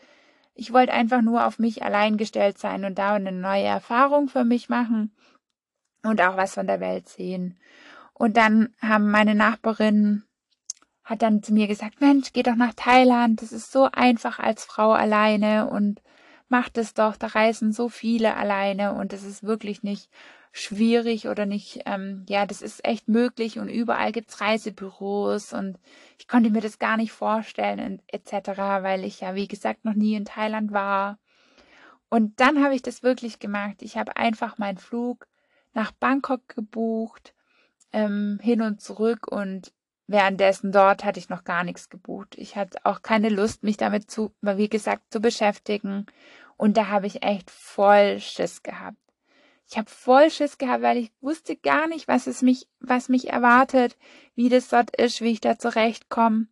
ich 0.53 0.73
wollte 0.73 0.93
einfach 0.93 1.21
nur 1.21 1.45
auf 1.45 1.59
mich 1.59 1.83
allein 1.83 2.17
gestellt 2.17 2.57
sein 2.57 2.85
und 2.85 2.97
da 2.99 3.13
eine 3.13 3.31
neue 3.31 3.63
Erfahrung 3.63 4.27
für 4.27 4.43
mich 4.43 4.69
machen 4.69 5.15
und 6.03 6.21
auch 6.21 6.37
was 6.37 6.55
von 6.55 6.67
der 6.67 6.79
Welt 6.79 7.09
sehen. 7.09 7.57
Und 8.13 8.37
dann 8.37 8.69
haben 8.81 9.09
meine 9.09 9.33
Nachbarin 9.33 10.23
hat 11.03 11.23
dann 11.23 11.41
zu 11.41 11.53
mir 11.53 11.67
gesagt, 11.67 12.01
Mensch, 12.01 12.33
geh 12.33 12.43
doch 12.43 12.55
nach 12.55 12.73
Thailand, 12.75 13.41
das 13.41 13.51
ist 13.51 13.71
so 13.71 13.89
einfach 13.91 14.39
als 14.39 14.63
Frau 14.63 14.91
alleine 14.91 15.67
und 15.67 16.01
mach 16.47 16.69
das 16.69 16.93
doch, 16.93 17.15
da 17.17 17.27
reisen 17.27 17.71
so 17.71 17.89
viele 17.89 18.35
alleine 18.35 18.93
und 18.93 19.13
das 19.13 19.23
ist 19.23 19.43
wirklich 19.43 19.83
nicht 19.83 20.09
schwierig 20.51 21.27
oder 21.27 21.45
nicht, 21.45 21.81
ähm, 21.85 22.25
ja, 22.27 22.45
das 22.45 22.61
ist 22.61 22.83
echt 22.85 23.07
möglich 23.07 23.57
und 23.59 23.69
überall 23.69 24.11
gibt's 24.11 24.41
Reisebüros 24.41 25.53
und 25.53 25.79
ich 26.17 26.27
konnte 26.27 26.49
mir 26.49 26.61
das 26.61 26.79
gar 26.79 26.97
nicht 26.97 27.13
vorstellen 27.13 27.79
und 27.79 28.01
etc., 28.07 28.57
weil 28.83 29.05
ich 29.05 29.21
ja, 29.21 29.35
wie 29.35 29.47
gesagt, 29.47 29.85
noch 29.85 29.93
nie 29.93 30.15
in 30.15 30.25
Thailand 30.25 30.71
war. 30.71 31.19
Und 32.09 32.39
dann 32.41 32.61
habe 32.63 32.75
ich 32.75 32.81
das 32.81 33.03
wirklich 33.03 33.39
gemacht. 33.39 33.77
Ich 33.81 33.97
habe 33.97 34.17
einfach 34.17 34.57
meinen 34.57 34.77
Flug 34.77 35.27
nach 35.73 35.93
Bangkok 35.93 36.47
gebucht, 36.49 37.33
ähm, 37.93 38.37
hin 38.41 38.61
und 38.61 38.81
zurück 38.81 39.27
und 39.31 39.71
währenddessen 40.07 40.73
dort 40.73 41.05
hatte 41.05 41.19
ich 41.19 41.29
noch 41.29 41.45
gar 41.45 41.63
nichts 41.63 41.89
gebucht. 41.89 42.35
Ich 42.37 42.57
hatte 42.57 42.79
auch 42.83 43.01
keine 43.01 43.29
Lust, 43.29 43.63
mich 43.63 43.77
damit 43.77 44.11
zu, 44.11 44.33
wie 44.41 44.69
gesagt, 44.69 45.13
zu 45.13 45.21
beschäftigen. 45.21 46.05
Und 46.57 46.77
da 46.77 46.87
habe 46.87 47.07
ich 47.07 47.23
echt 47.23 47.49
voll 47.49 48.19
Schiss 48.19 48.61
gehabt. 48.61 48.97
Ich 49.71 49.77
habe 49.77 49.89
voll 49.89 50.29
Schiss 50.29 50.57
gehabt, 50.57 50.83
weil 50.83 50.97
ich 50.97 51.13
wusste 51.21 51.55
gar 51.55 51.87
nicht, 51.87 52.09
was 52.09 52.27
es 52.27 52.41
mich, 52.41 52.67
was 52.81 53.07
mich 53.07 53.29
erwartet, 53.29 53.97
wie 54.35 54.49
das 54.49 54.67
dort 54.67 54.93
ist, 54.97 55.21
wie 55.21 55.31
ich 55.31 55.39
da 55.39 55.57
zurechtkomme. 55.57 56.47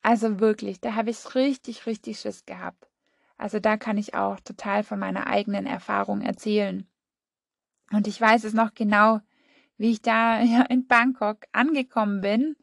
Also 0.00 0.40
wirklich, 0.40 0.80
da 0.80 0.94
habe 0.94 1.10
ich 1.10 1.34
richtig, 1.34 1.84
richtig 1.84 2.20
Schiss 2.20 2.46
gehabt. 2.46 2.88
Also 3.36 3.60
da 3.60 3.76
kann 3.76 3.98
ich 3.98 4.14
auch 4.14 4.40
total 4.40 4.82
von 4.82 4.98
meiner 4.98 5.26
eigenen 5.26 5.66
Erfahrung 5.66 6.22
erzählen. 6.22 6.88
Und 7.92 8.06
ich 8.06 8.18
weiß 8.18 8.44
es 8.44 8.54
noch 8.54 8.72
genau, 8.72 9.20
wie 9.76 9.90
ich 9.90 10.00
da 10.00 10.40
ja, 10.40 10.62
in 10.62 10.86
Bangkok 10.86 11.44
angekommen 11.52 12.22
bin. 12.22 12.56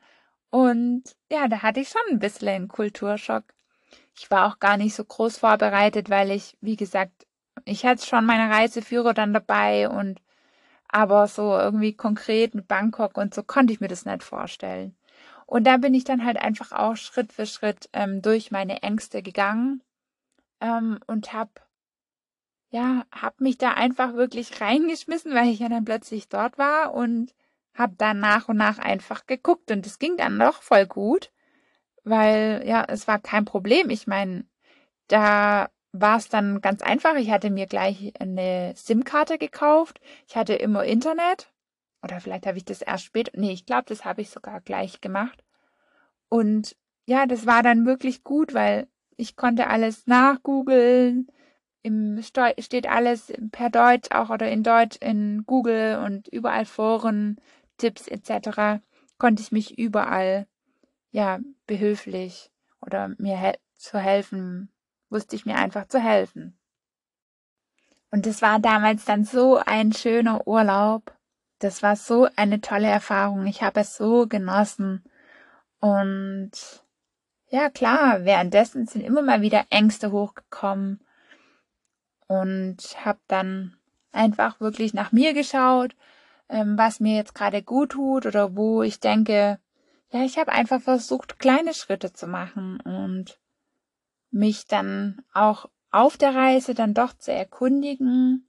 Und 0.49 1.03
ja, 1.31 1.47
da 1.47 1.61
hatte 1.61 1.81
ich 1.81 1.89
schon 1.89 2.01
ein 2.09 2.19
bisschen 2.19 2.47
einen 2.47 2.67
Kulturschock. 2.69 3.43
Ich 4.17 4.31
war 4.31 4.47
auch 4.47 4.57
gar 4.57 4.77
nicht 4.77 4.95
so 4.95 5.05
groß 5.05 5.37
vorbereitet, 5.37 6.09
weil 6.09 6.31
ich, 6.31 6.57
wie 6.59 6.75
gesagt, 6.75 7.24
ich 7.63 7.85
hatte 7.85 8.05
schon 8.05 8.25
meine 8.25 8.53
Reiseführer 8.53 9.13
dann 9.13 9.33
dabei 9.33 9.89
und 9.89 10.21
aber 10.87 11.27
so 11.27 11.57
irgendwie 11.57 11.93
konkret 11.93 12.55
mit 12.55 12.67
Bangkok 12.67 13.17
und 13.17 13.33
so 13.33 13.43
konnte 13.43 13.73
ich 13.73 13.81
mir 13.81 13.87
das 13.87 14.05
nicht 14.05 14.23
vorstellen. 14.23 14.95
Und 15.45 15.65
da 15.65 15.77
bin 15.77 15.93
ich 15.93 16.03
dann 16.03 16.25
halt 16.25 16.37
einfach 16.37 16.71
auch 16.71 16.95
Schritt 16.95 17.31
für 17.33 17.45
Schritt 17.45 17.89
ähm, 17.93 18.21
durch 18.21 18.51
meine 18.51 18.81
Ängste 18.83 19.21
gegangen 19.21 19.83
ähm, 20.61 20.99
und 21.07 21.33
habe 21.33 21.51
ja, 22.71 23.05
hab 23.11 23.39
mich 23.41 23.57
da 23.57 23.71
einfach 23.71 24.13
wirklich 24.13 24.59
reingeschmissen, 24.59 25.33
weil 25.33 25.47
ich 25.49 25.59
ja 25.59 25.69
dann 25.69 25.85
plötzlich 25.85 26.27
dort 26.29 26.57
war 26.57 26.93
und 26.93 27.33
habe 27.73 27.93
dann 27.97 28.19
nach 28.19 28.49
und 28.49 28.57
nach 28.57 28.79
einfach 28.79 29.27
geguckt 29.27 29.71
und 29.71 29.85
es 29.85 29.99
ging 29.99 30.17
dann 30.17 30.39
doch 30.39 30.61
voll 30.61 30.85
gut, 30.85 31.31
weil 32.03 32.63
ja, 32.65 32.83
es 32.87 33.07
war 33.07 33.19
kein 33.19 33.45
Problem. 33.45 33.89
Ich 33.89 34.07
meine, 34.07 34.45
da 35.07 35.69
war 36.01 36.17
es 36.17 36.29
dann 36.29 36.61
ganz 36.61 36.81
einfach. 36.81 37.15
Ich 37.15 37.31
hatte 37.31 37.49
mir 37.49 37.67
gleich 37.67 38.13
eine 38.19 38.73
SIM-Karte 38.75 39.37
gekauft. 39.37 39.99
Ich 40.27 40.35
hatte 40.35 40.53
immer 40.53 40.83
Internet. 40.83 41.51
Oder 42.03 42.19
vielleicht 42.19 42.45
habe 42.45 42.57
ich 42.57 42.65
das 42.65 42.81
erst 42.81 43.05
später. 43.05 43.31
Nee, 43.35 43.51
ich 43.51 43.65
glaube, 43.65 43.85
das 43.87 44.05
habe 44.05 44.21
ich 44.21 44.29
sogar 44.29 44.61
gleich 44.61 45.01
gemacht. 45.01 45.43
Und 46.29 46.75
ja, 47.07 47.25
das 47.25 47.45
war 47.45 47.63
dann 47.63 47.85
wirklich 47.85 48.23
gut, 48.23 48.53
weil 48.53 48.87
ich 49.17 49.35
konnte 49.35 49.67
alles 49.67 50.07
nachgoogeln. 50.07 51.27
Im 51.81 52.21
steht 52.21 52.89
alles 52.89 53.31
per 53.51 53.69
Deutsch 53.69 54.11
auch 54.11 54.29
oder 54.29 54.49
in 54.49 54.63
Deutsch 54.63 54.97
in 55.01 55.43
Google 55.45 56.01
und 56.03 56.27
überall 56.27 56.65
Foren, 56.65 57.39
Tipps 57.77 58.07
etc. 58.07 58.81
Konnte 59.17 59.41
ich 59.41 59.51
mich 59.51 59.77
überall 59.77 60.47
ja 61.11 61.39
behilflich 61.67 62.51
oder 62.81 63.11
mir 63.17 63.37
hel 63.37 63.55
zu 63.75 63.99
helfen, 63.99 64.69
wusste 65.09 65.35
ich 65.35 65.45
mir 65.45 65.55
einfach 65.55 65.87
zu 65.87 65.99
helfen. 65.99 66.57
Und 68.11 68.27
es 68.27 68.41
war 68.41 68.59
damals 68.59 69.05
dann 69.05 69.25
so 69.25 69.57
ein 69.57 69.91
schöner 69.91 70.47
Urlaub. 70.47 71.13
Das 71.59 71.83
war 71.83 71.95
so 71.95 72.27
eine 72.35 72.61
tolle 72.61 72.87
Erfahrung. 72.87 73.45
Ich 73.45 73.61
habe 73.61 73.81
es 73.81 73.97
so 73.97 74.27
genossen. 74.27 75.03
Und 75.79 76.51
ja, 77.49 77.69
klar, 77.69 78.25
währenddessen 78.25 78.87
sind 78.87 79.01
immer 79.01 79.21
mal 79.21 79.41
wieder 79.41 79.65
Ängste 79.69 80.11
hochgekommen 80.11 81.01
und 82.27 82.77
habe 83.03 83.19
dann 83.27 83.77
einfach 84.11 84.59
wirklich 84.59 84.93
nach 84.93 85.11
mir 85.11 85.33
geschaut, 85.33 85.95
ähm, 86.49 86.77
was 86.77 86.99
mir 86.99 87.15
jetzt 87.15 87.35
gerade 87.35 87.61
gut 87.61 87.91
tut 87.91 88.25
oder 88.25 88.55
wo 88.55 88.81
ich 88.81 88.99
denke, 88.99 89.59
ja, 90.11 90.23
ich 90.23 90.37
habe 90.37 90.51
einfach 90.51 90.81
versucht, 90.81 91.39
kleine 91.39 91.73
Schritte 91.73 92.13
zu 92.13 92.27
machen 92.27 92.79
und 92.81 93.39
mich 94.35 94.67
dann 94.67 95.21
auch 95.33 95.69
auf 95.91 96.17
der 96.17 96.35
Reise 96.35 96.73
dann 96.73 96.93
doch 96.93 97.13
zu 97.17 97.31
erkundigen. 97.31 98.45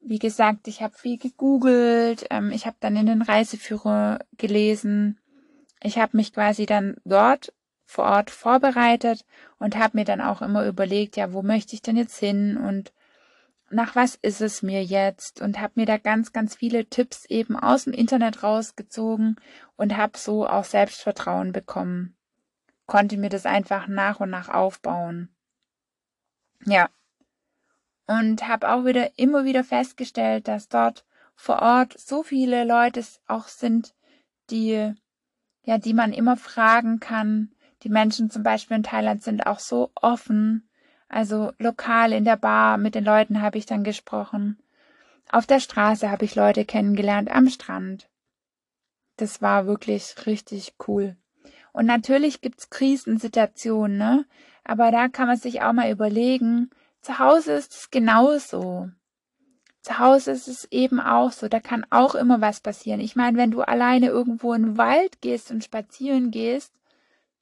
Wie 0.00 0.18
gesagt, 0.18 0.68
ich 0.68 0.80
habe 0.80 0.96
viel 0.96 1.18
gegoogelt, 1.18 2.26
ähm, 2.30 2.50
ich 2.50 2.66
habe 2.66 2.76
dann 2.80 2.96
in 2.96 3.06
den 3.06 3.22
Reiseführer 3.22 4.20
gelesen, 4.38 5.18
ich 5.82 5.98
habe 5.98 6.16
mich 6.16 6.32
quasi 6.32 6.66
dann 6.66 6.96
dort 7.04 7.52
vor 7.84 8.04
Ort 8.04 8.30
vorbereitet 8.30 9.24
und 9.58 9.76
habe 9.76 9.98
mir 9.98 10.04
dann 10.04 10.20
auch 10.20 10.40
immer 10.40 10.66
überlegt, 10.66 11.16
ja, 11.16 11.32
wo 11.32 11.42
möchte 11.42 11.74
ich 11.74 11.82
denn 11.82 11.96
jetzt 11.96 12.18
hin 12.18 12.56
und 12.56 12.92
nach 13.70 13.96
was 13.96 14.14
ist 14.14 14.40
es 14.40 14.62
mir 14.62 14.84
jetzt 14.84 15.40
und 15.40 15.60
habe 15.60 15.72
mir 15.76 15.86
da 15.86 15.98
ganz, 15.98 16.32
ganz 16.32 16.54
viele 16.54 16.86
Tipps 16.86 17.24
eben 17.24 17.56
aus 17.56 17.84
dem 17.84 17.92
Internet 17.92 18.42
rausgezogen 18.42 19.36
und 19.76 19.96
habe 19.96 20.16
so 20.16 20.46
auch 20.46 20.64
Selbstvertrauen 20.64 21.52
bekommen. 21.52 22.16
Konnte 22.92 23.16
mir 23.16 23.30
das 23.30 23.46
einfach 23.46 23.88
nach 23.88 24.20
und 24.20 24.28
nach 24.28 24.50
aufbauen. 24.50 25.34
Ja. 26.66 26.90
Und 28.06 28.46
habe 28.46 28.68
auch 28.70 28.84
wieder 28.84 29.18
immer 29.18 29.44
wieder 29.44 29.64
festgestellt, 29.64 30.46
dass 30.46 30.68
dort 30.68 31.06
vor 31.34 31.62
Ort 31.62 31.98
so 31.98 32.22
viele 32.22 32.64
Leute 32.64 33.02
auch 33.26 33.48
sind, 33.48 33.94
die 34.50 34.92
ja, 35.64 35.78
die 35.78 35.94
man 35.94 36.12
immer 36.12 36.36
fragen 36.36 37.00
kann. 37.00 37.54
Die 37.82 37.88
Menschen 37.88 38.28
zum 38.30 38.42
Beispiel 38.42 38.76
in 38.76 38.82
Thailand 38.82 39.22
sind 39.22 39.46
auch 39.46 39.58
so 39.60 39.90
offen 39.94 40.68
also 41.12 41.52
lokal 41.58 42.14
in 42.14 42.24
der 42.24 42.36
Bar 42.36 42.78
mit 42.78 42.94
den 42.94 43.04
Leuten 43.04 43.42
habe 43.42 43.58
ich 43.58 43.66
dann 43.66 43.84
gesprochen. 43.84 44.58
Auf 45.30 45.46
der 45.46 45.60
Straße 45.60 46.10
habe 46.10 46.24
ich 46.24 46.34
Leute 46.34 46.64
kennengelernt, 46.64 47.30
am 47.30 47.50
Strand. 47.50 48.08
Das 49.18 49.42
war 49.42 49.66
wirklich 49.66 50.14
richtig 50.24 50.74
cool. 50.88 51.16
Und 51.72 51.86
natürlich 51.86 52.40
gibt's 52.40 52.70
Krisensituationen, 52.70 53.96
ne? 53.96 54.26
Aber 54.64 54.90
da 54.90 55.08
kann 55.08 55.26
man 55.26 55.36
sich 55.36 55.62
auch 55.62 55.72
mal 55.72 55.90
überlegen, 55.90 56.70
zu 57.00 57.18
Hause 57.18 57.52
ist 57.52 57.72
es 57.72 57.90
genauso. 57.90 58.90
Zu 59.80 59.98
Hause 59.98 60.30
ist 60.30 60.46
es 60.46 60.64
eben 60.70 61.00
auch 61.00 61.32
so, 61.32 61.48
da 61.48 61.58
kann 61.58 61.84
auch 61.90 62.14
immer 62.14 62.40
was 62.40 62.60
passieren. 62.60 63.00
Ich 63.00 63.16
meine, 63.16 63.36
wenn 63.38 63.50
du 63.50 63.62
alleine 63.62 64.06
irgendwo 64.06 64.52
in 64.52 64.62
den 64.62 64.78
Wald 64.78 65.20
gehst 65.20 65.50
und 65.50 65.64
spazieren 65.64 66.30
gehst, 66.30 66.72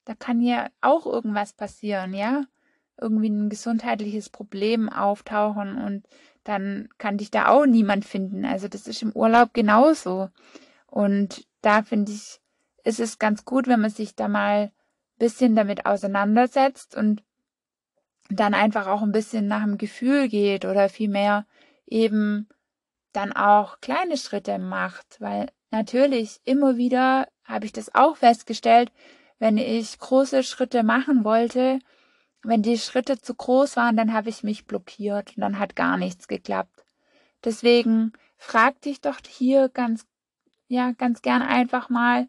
da 0.06 0.14
kann 0.14 0.40
ja 0.40 0.70
auch 0.80 1.04
irgendwas 1.04 1.52
passieren, 1.52 2.14
ja? 2.14 2.44
irgendwie 3.00 3.28
ein 3.28 3.48
gesundheitliches 3.48 4.28
Problem 4.28 4.88
auftauchen 4.88 5.78
und 5.78 6.06
dann 6.44 6.88
kann 6.98 7.18
dich 7.18 7.30
da 7.30 7.48
auch 7.48 7.66
niemand 7.66 8.04
finden. 8.04 8.44
Also 8.44 8.68
das 8.68 8.86
ist 8.86 9.02
im 9.02 9.12
Urlaub 9.12 9.52
genauso. 9.52 10.30
Und 10.86 11.46
da 11.62 11.82
finde 11.82 12.12
ich, 12.12 12.39
ist 12.84 13.00
es 13.00 13.18
ganz 13.18 13.44
gut, 13.44 13.66
wenn 13.66 13.80
man 13.80 13.90
sich 13.90 14.14
da 14.14 14.28
mal 14.28 14.72
bisschen 15.18 15.54
damit 15.54 15.86
auseinandersetzt 15.86 16.96
und 16.96 17.22
dann 18.30 18.54
einfach 18.54 18.86
auch 18.86 19.02
ein 19.02 19.12
bisschen 19.12 19.46
nach 19.46 19.64
dem 19.64 19.78
Gefühl 19.78 20.28
geht 20.28 20.64
oder 20.64 20.88
vielmehr 20.88 21.46
eben 21.86 22.48
dann 23.12 23.32
auch 23.32 23.80
kleine 23.80 24.16
Schritte 24.16 24.58
macht, 24.58 25.20
weil 25.20 25.50
natürlich 25.70 26.40
immer 26.44 26.76
wieder 26.76 27.28
habe 27.44 27.66
ich 27.66 27.72
das 27.72 27.94
auch 27.94 28.16
festgestellt, 28.16 28.92
wenn 29.38 29.58
ich 29.58 29.98
große 29.98 30.42
Schritte 30.42 30.82
machen 30.82 31.24
wollte, 31.24 31.80
wenn 32.42 32.62
die 32.62 32.78
Schritte 32.78 33.20
zu 33.20 33.34
groß 33.34 33.76
waren, 33.76 33.96
dann 33.96 34.12
habe 34.12 34.28
ich 34.28 34.42
mich 34.42 34.66
blockiert 34.66 35.36
und 35.36 35.40
dann 35.40 35.58
hat 35.58 35.76
gar 35.76 35.96
nichts 35.96 36.28
geklappt. 36.28 36.84
Deswegen 37.44 38.12
frag 38.36 38.80
dich 38.82 39.00
doch 39.00 39.18
hier 39.26 39.68
ganz, 39.68 40.06
ja, 40.68 40.92
ganz 40.92 41.22
gern 41.22 41.42
einfach 41.42 41.88
mal, 41.88 42.28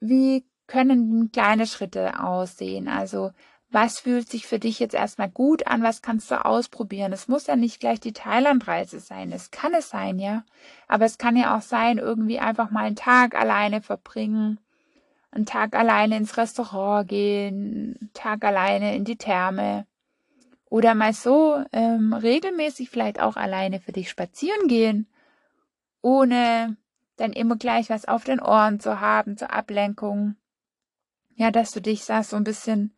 wie 0.00 0.44
können 0.66 1.32
kleine 1.32 1.66
Schritte 1.66 2.22
aussehen? 2.22 2.88
Also, 2.88 3.32
was 3.70 4.00
fühlt 4.00 4.28
sich 4.28 4.46
für 4.46 4.58
dich 4.58 4.78
jetzt 4.78 4.94
erstmal 4.94 5.28
gut 5.28 5.66
an? 5.66 5.82
Was 5.82 6.02
kannst 6.02 6.30
du 6.30 6.44
ausprobieren? 6.44 7.12
Es 7.12 7.28
muss 7.28 7.46
ja 7.46 7.56
nicht 7.56 7.80
gleich 7.80 8.00
die 8.00 8.14
Thailandreise 8.14 9.00
sein. 9.00 9.30
Es 9.32 9.50
kann 9.50 9.74
es 9.74 9.90
sein, 9.90 10.18
ja. 10.18 10.44
Aber 10.88 11.04
es 11.04 11.18
kann 11.18 11.36
ja 11.36 11.56
auch 11.56 11.62
sein, 11.62 11.98
irgendwie 11.98 12.38
einfach 12.38 12.70
mal 12.70 12.84
einen 12.84 12.96
Tag 12.96 13.34
alleine 13.34 13.82
verbringen 13.82 14.58
einen 15.30 15.46
Tag 15.46 15.74
alleine 15.74 16.16
ins 16.16 16.36
Restaurant 16.36 17.08
gehen, 17.08 17.96
einen 18.00 18.10
Tag 18.14 18.44
alleine 18.44 18.96
in 18.96 19.04
die 19.04 19.16
Therme 19.16 19.86
oder 20.66 20.94
mal 20.94 21.12
so 21.12 21.62
ähm, 21.72 22.12
regelmäßig 22.12 22.90
vielleicht 22.90 23.20
auch 23.20 23.36
alleine 23.36 23.80
für 23.80 23.92
dich 23.92 24.10
spazieren 24.10 24.68
gehen, 24.68 25.06
ohne 26.02 26.76
dann 27.18 27.32
immer 27.32 27.56
gleich 27.56 27.90
was 27.90 28.06
auf 28.06 28.24
den 28.24 28.40
Ohren 28.40 28.80
zu 28.80 29.00
haben 29.00 29.36
zur 29.36 29.52
Ablenkung. 29.52 30.36
Ja, 31.34 31.50
dass 31.50 31.72
du 31.72 31.80
dich 31.80 32.06
da 32.06 32.22
so 32.22 32.36
ein 32.36 32.44
bisschen 32.44 32.94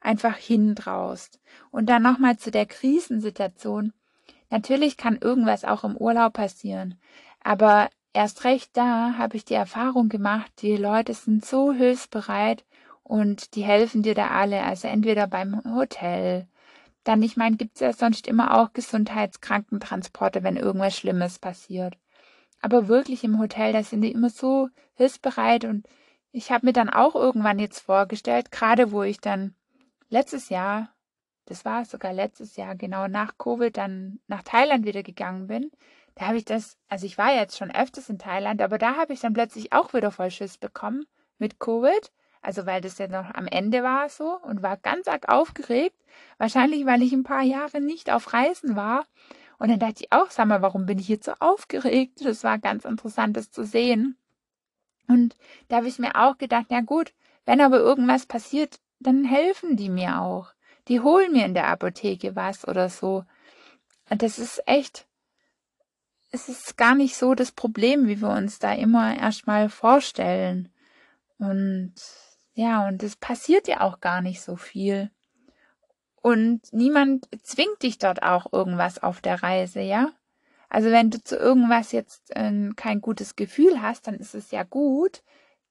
einfach 0.00 0.36
hintraust. 0.36 1.40
Und 1.70 1.86
dann 1.86 2.02
nochmal 2.02 2.38
zu 2.38 2.50
der 2.50 2.66
Krisensituation. 2.66 3.92
Natürlich 4.50 4.96
kann 4.96 5.18
irgendwas 5.20 5.64
auch 5.64 5.84
im 5.84 5.96
Urlaub 5.96 6.34
passieren, 6.34 6.98
aber 7.42 7.90
Erst 8.18 8.44
recht 8.44 8.76
da 8.76 9.14
habe 9.16 9.36
ich 9.36 9.44
die 9.44 9.54
Erfahrung 9.54 10.08
gemacht, 10.08 10.50
die 10.62 10.76
Leute 10.76 11.14
sind 11.14 11.44
so 11.44 11.72
hilfsbereit 11.72 12.64
und 13.04 13.54
die 13.54 13.62
helfen 13.62 14.02
dir 14.02 14.14
da 14.14 14.30
alle. 14.30 14.64
Also 14.64 14.88
entweder 14.88 15.26
beim 15.26 15.62
Hotel, 15.76 16.48
dann, 17.04 17.22
ich 17.22 17.36
meine, 17.36 17.56
gibt 17.56 17.76
es 17.76 17.80
ja 17.80 17.92
sonst 17.92 18.26
immer 18.26 18.58
auch 18.58 18.72
Gesundheitskrankentransporte, 18.72 20.42
wenn 20.42 20.56
irgendwas 20.56 20.96
Schlimmes 20.96 21.38
passiert. 21.38 21.96
Aber 22.60 22.88
wirklich 22.88 23.24
im 23.24 23.38
Hotel, 23.38 23.72
da 23.72 23.82
sind 23.82 24.02
die 24.02 24.12
immer 24.12 24.30
so 24.30 24.68
hilfsbereit 24.94 25.64
und 25.64 25.86
ich 26.32 26.50
habe 26.50 26.66
mir 26.66 26.72
dann 26.72 26.90
auch 26.90 27.14
irgendwann 27.14 27.58
jetzt 27.58 27.80
vorgestellt, 27.80 28.50
gerade 28.50 28.92
wo 28.92 29.02
ich 29.02 29.20
dann 29.20 29.54
letztes 30.08 30.48
Jahr, 30.48 30.94
das 31.46 31.64
war 31.64 31.84
sogar 31.84 32.12
letztes 32.12 32.56
Jahr, 32.56 32.74
genau 32.74 33.08
nach 33.08 33.38
Covid, 33.38 33.76
dann 33.76 34.20
nach 34.26 34.42
Thailand 34.42 34.84
wieder 34.84 35.02
gegangen 35.02 35.46
bin, 35.46 35.70
da 36.18 36.26
habe 36.26 36.36
ich 36.36 36.44
das, 36.44 36.76
also 36.88 37.06
ich 37.06 37.16
war 37.16 37.32
jetzt 37.32 37.56
schon 37.56 37.70
öfters 37.70 38.08
in 38.08 38.18
Thailand, 38.18 38.60
aber 38.60 38.76
da 38.76 38.96
habe 38.96 39.12
ich 39.12 39.20
dann 39.20 39.34
plötzlich 39.34 39.72
auch 39.72 39.94
wieder 39.94 40.10
voll 40.10 40.32
Schiss 40.32 40.58
bekommen 40.58 41.06
mit 41.38 41.60
Covid. 41.60 42.10
Also 42.40 42.66
weil 42.66 42.80
das 42.80 42.98
ja 42.98 43.08
noch 43.08 43.34
am 43.34 43.46
Ende 43.46 43.82
war 43.82 44.08
so 44.08 44.38
und 44.42 44.62
war 44.62 44.76
ganz 44.76 45.08
arg 45.08 45.28
aufgeregt. 45.28 45.96
Wahrscheinlich, 46.38 46.86
weil 46.86 47.02
ich 47.02 47.12
ein 47.12 47.24
paar 47.24 47.42
Jahre 47.42 47.80
nicht 47.80 48.10
auf 48.10 48.32
Reisen 48.32 48.76
war. 48.76 49.04
Und 49.58 49.70
dann 49.70 49.80
dachte 49.80 50.04
ich 50.04 50.12
auch, 50.12 50.30
sag 50.30 50.46
mal, 50.46 50.62
warum 50.62 50.86
bin 50.86 50.98
ich 50.98 51.08
jetzt 51.08 51.26
so 51.26 51.32
aufgeregt? 51.40 52.24
Das 52.24 52.44
war 52.44 52.58
ganz 52.58 52.84
interessant, 52.84 53.36
das 53.36 53.50
zu 53.50 53.64
sehen. 53.64 54.16
Und 55.08 55.36
da 55.68 55.76
habe 55.76 55.88
ich 55.88 55.98
mir 55.98 56.14
auch 56.14 56.38
gedacht, 56.38 56.66
ja 56.70 56.80
gut, 56.80 57.12
wenn 57.44 57.60
aber 57.60 57.78
irgendwas 57.78 58.26
passiert, 58.26 58.78
dann 59.00 59.24
helfen 59.24 59.76
die 59.76 59.88
mir 59.88 60.20
auch. 60.20 60.52
Die 60.86 61.00
holen 61.00 61.32
mir 61.32 61.44
in 61.44 61.54
der 61.54 61.68
Apotheke 61.68 62.36
was 62.36 62.66
oder 62.66 62.88
so. 62.88 63.24
Und 64.10 64.22
das 64.22 64.38
ist 64.38 64.62
echt, 64.66 65.06
es 66.30 66.48
ist 66.48 66.76
gar 66.76 66.94
nicht 66.94 67.16
so 67.16 67.34
das 67.34 67.52
Problem, 67.52 68.06
wie 68.06 68.20
wir 68.20 68.30
uns 68.30 68.58
da 68.58 68.72
immer 68.72 69.16
erstmal 69.16 69.68
vorstellen. 69.68 70.70
Und 71.38 71.94
ja, 72.54 72.86
und 72.86 73.02
es 73.02 73.16
passiert 73.16 73.68
ja 73.68 73.80
auch 73.80 74.00
gar 74.00 74.20
nicht 74.20 74.40
so 74.42 74.56
viel. 74.56 75.10
Und 76.28 76.60
niemand 76.72 77.26
zwingt 77.42 77.82
dich 77.82 77.96
dort 77.96 78.22
auch 78.22 78.52
irgendwas 78.52 79.02
auf 79.02 79.22
der 79.22 79.42
Reise, 79.42 79.80
ja? 79.80 80.12
Also 80.68 80.90
wenn 80.90 81.08
du 81.08 81.24
zu 81.24 81.38
irgendwas 81.38 81.90
jetzt 81.92 82.36
äh, 82.36 82.68
kein 82.76 83.00
gutes 83.00 83.34
Gefühl 83.34 83.80
hast, 83.80 84.06
dann 84.06 84.16
ist 84.16 84.34
es 84.34 84.50
ja 84.50 84.62
gut, 84.62 85.22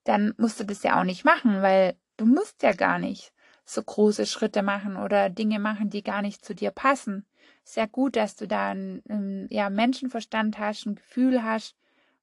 dann 0.04 0.34
musst 0.40 0.60
du 0.60 0.64
das 0.64 0.82
ja 0.82 1.00
auch 1.00 1.04
nicht 1.04 1.24
machen, 1.24 1.62
weil 1.62 1.96
du 2.18 2.26
musst 2.26 2.64
ja 2.64 2.72
gar 2.74 2.98
nicht 2.98 3.34
so 3.66 3.84
große 3.84 4.26
Schritte 4.26 4.64
machen 4.64 4.98
oder 4.98 5.30
Dinge 5.30 5.60
machen, 5.60 5.92
die 5.92 6.02
gar 6.02 6.24
nicht 6.24 6.44
zu 6.44 6.56
dir 6.56 6.72
passen. 6.72 7.28
Sehr 7.64 7.88
gut, 7.88 8.16
dass 8.16 8.36
du 8.36 8.48
da 8.48 8.72
einen, 8.72 9.04
einen 9.08 9.48
ja, 9.52 9.70
Menschenverstand 9.70 10.58
hast, 10.58 10.88
ein 10.88 10.96
Gefühl 10.96 11.44
hast, 11.44 11.76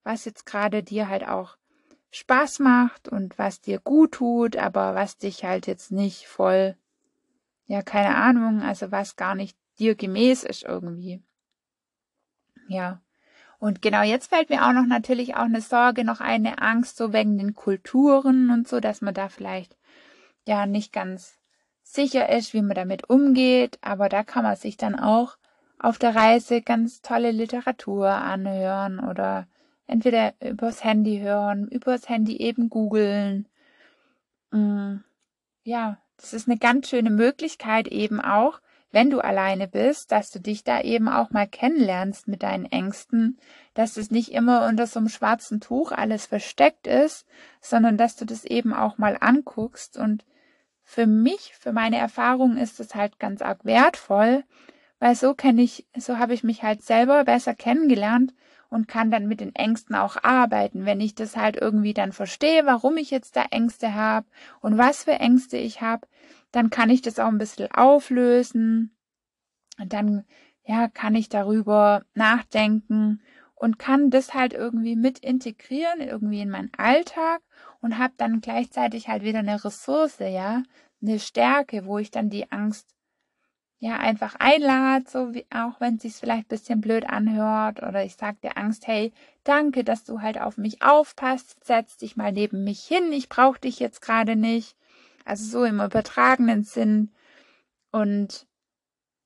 was 0.03 0.25
jetzt 0.25 0.45
gerade 0.45 0.83
dir 0.83 1.09
halt 1.09 1.25
auch 1.29 1.57
Spaß 2.11 2.59
macht 2.59 3.09
und 3.09 3.39
was 3.39 3.61
dir 3.61 3.79
gut 3.79 4.11
tut, 4.11 4.57
aber 4.57 4.97
was 4.97 5.19
dich 5.19 5.45
halt 5.45 5.69
jetzt 5.69 5.93
nicht 5.93 6.27
voll, 6.27 6.77
ja, 7.67 7.83
keine 7.83 8.15
Ahnung, 8.17 8.63
also 8.63 8.91
was 8.91 9.17
gar 9.17 9.35
nicht 9.35 9.57
dir 9.79 9.95
gemäß 9.95 10.45
ist 10.45 10.63
irgendwie. 10.63 11.23
Ja. 12.69 13.01
Und 13.59 13.81
genau 13.81 14.03
jetzt 14.03 14.29
fällt 14.29 14.51
mir 14.51 14.67
auch 14.67 14.73
noch 14.73 14.87
natürlich 14.87 15.37
auch 15.37 15.45
eine 15.45 15.61
Sorge, 15.61 16.05
noch 16.05 16.21
eine 16.21 16.61
Angst, 16.61 16.97
so 16.97 17.13
wegen 17.13 17.39
den 17.39 17.55
Kulturen 17.55 18.51
und 18.51 18.69
so, 18.69 18.81
dass 18.81 19.01
man 19.01 19.15
da 19.15 19.29
vielleicht 19.29 19.77
ja 20.47 20.67
nicht 20.67 20.93
ganz 20.93 21.39
sicher 21.83 22.29
ist, 22.29 22.53
wie 22.53 22.63
man 22.63 22.75
damit 22.75 23.09
umgeht. 23.09 23.79
Aber 23.81 24.09
da 24.09 24.23
kann 24.23 24.45
man 24.45 24.57
sich 24.57 24.77
dann 24.77 24.99
auch 24.99 25.39
auf 25.79 25.99
der 25.99 26.15
Reise 26.15 26.63
ganz 26.63 27.01
tolle 27.01 27.31
Literatur 27.31 28.09
anhören 28.11 29.01
oder 29.01 29.47
entweder 29.87 30.35
übers 30.41 30.85
Handy 30.85 31.21
hören, 31.21 31.69
übers 31.69 32.09
Handy 32.09 32.37
eben 32.39 32.69
googeln. 32.69 33.49
Mm, 34.51 34.97
ja, 35.63 35.99
das 36.17 36.33
ist 36.33 36.49
eine 36.49 36.59
ganz 36.59 36.89
schöne 36.89 37.11
Möglichkeit 37.11 37.89
eben 37.89 38.21
auch, 38.21 38.61
wenn 38.95 39.11
du 39.11 39.19
alleine 39.21 39.67
bist, 39.67 40.13
dass 40.13 40.31
du 40.31 40.39
dich 40.39 40.63
da 40.63 40.81
eben 40.81 41.09
auch 41.09 41.31
mal 41.31 41.49
kennenlernst 41.49 42.29
mit 42.29 42.45
deinen 42.45 42.65
Ängsten, 42.65 43.39
dass 43.75 43.97
es 43.97 44.13
nicht 44.13 44.31
immer 44.31 44.67
unter 44.67 44.87
so 44.87 45.01
einem 45.01 45.09
schwarzen 45.09 45.61
Tuch 45.61 45.91
alles 45.91 46.27
versteckt 46.27 46.87
ist, 46.87 47.27
sondern 47.61 47.97
dass 47.97 48.15
du 48.15 48.25
das 48.25 48.45
eben 48.45 48.73
auch 48.73 48.97
mal 48.97 49.19
anguckst. 49.21 49.97
Und 49.99 50.25
für 50.85 51.07
mich, 51.07 51.55
für 51.59 51.73
meine 51.73 51.97
Erfahrung 51.99 52.57
ist 52.57 52.79
es 52.79 52.95
halt 52.95 53.19
ganz 53.19 53.43
arg 53.43 53.65
wertvoll, 53.65 54.45
weil 55.01 55.17
so 55.17 55.35
kenne 55.35 55.63
ich, 55.63 55.87
so 55.97 56.19
habe 56.19 56.35
ich 56.35 56.45
mich 56.45 56.63
halt 56.63 56.83
selber 56.83 57.25
besser 57.25 57.55
kennengelernt 57.55 58.33
und 58.75 58.89
kann 58.89 59.13
dann 59.13 59.29
mit 59.29 59.41
den 59.41 59.55
Ängsten 59.55 59.95
auch 59.95 60.17
arbeiten. 60.25 60.85
Wenn 60.85 61.01
ich 61.01 61.15
das 61.15 61.37
halt 61.37 61.57
irgendwie 61.57 61.95
dann 61.95 62.11
verstehe, 62.11 62.67
warum 62.67 62.97
ich 62.97 63.13
jetzt 63.13 63.37
da 63.37 63.45
Ängste 63.53 63.95
habe 63.95 64.27
und 64.61 64.77
was 64.77 65.05
für 65.05 65.13
Ängste 65.13 65.57
ich 65.57 65.81
habe, 65.81 66.09
dann 66.51 66.71
kann 66.71 66.91
ich 66.91 67.01
das 67.01 67.21
auch 67.21 67.29
ein 67.29 67.39
bisschen 67.39 67.71
auflösen. 67.71 68.97
Und 69.79 69.93
dann, 69.93 70.25
ja, 70.65 70.89
kann 70.89 71.15
ich 71.15 71.29
darüber 71.29 72.03
nachdenken 72.15 73.23
und 73.55 73.79
kann 73.79 74.11
das 74.11 74.35
halt 74.35 74.55
irgendwie 74.55 74.97
mit 74.97 75.21
integrieren, 75.21 76.01
irgendwie 76.01 76.41
in 76.41 76.51
meinen 76.51 76.73
Alltag 76.77 77.43
und 77.81 77.97
habe 77.99 78.15
dann 78.17 78.41
gleichzeitig 78.41 79.07
halt 79.07 79.23
wieder 79.23 79.39
eine 79.39 79.65
Ressource, 79.65 80.19
ja, 80.19 80.65
eine 81.01 81.21
Stärke, 81.21 81.87
wo 81.87 81.99
ich 81.99 82.11
dann 82.11 82.29
die 82.29 82.51
Angst 82.51 82.94
ja 83.85 83.99
einfach 83.99 84.35
einlade, 84.39 85.05
so 85.09 85.35
wie 85.35 85.47
auch 85.51 85.81
wenn 85.81 85.97
es 85.97 86.03
sich 86.03 86.15
vielleicht 86.15 86.47
ein 86.47 86.49
bisschen 86.49 86.81
blöd 86.81 87.09
anhört 87.09 87.83
oder 87.83 88.05
ich 88.05 88.17
sage 88.17 88.39
der 88.43 88.59
Angst, 88.59 88.87
hey, 88.87 89.13
danke, 89.45 89.85
dass 89.85 90.05
du 90.05 90.21
halt 90.21 90.41
auf 90.41 90.57
mich 90.57 90.83
aufpasst, 90.83 91.65
setz 91.65 91.97
dich 91.97 92.17
mal 92.17 92.33
neben 92.33 92.65
mich 92.65 92.85
hin, 92.85 93.13
ich 93.13 93.29
brauche 93.29 93.61
dich 93.61 93.79
jetzt 93.79 94.01
gerade 94.01 94.37
nicht 94.37 94.77
also 95.25 95.45
so 95.45 95.65
im 95.65 95.81
übertragenen 95.81 96.65
Sinn. 96.65 97.11
Und 97.91 98.47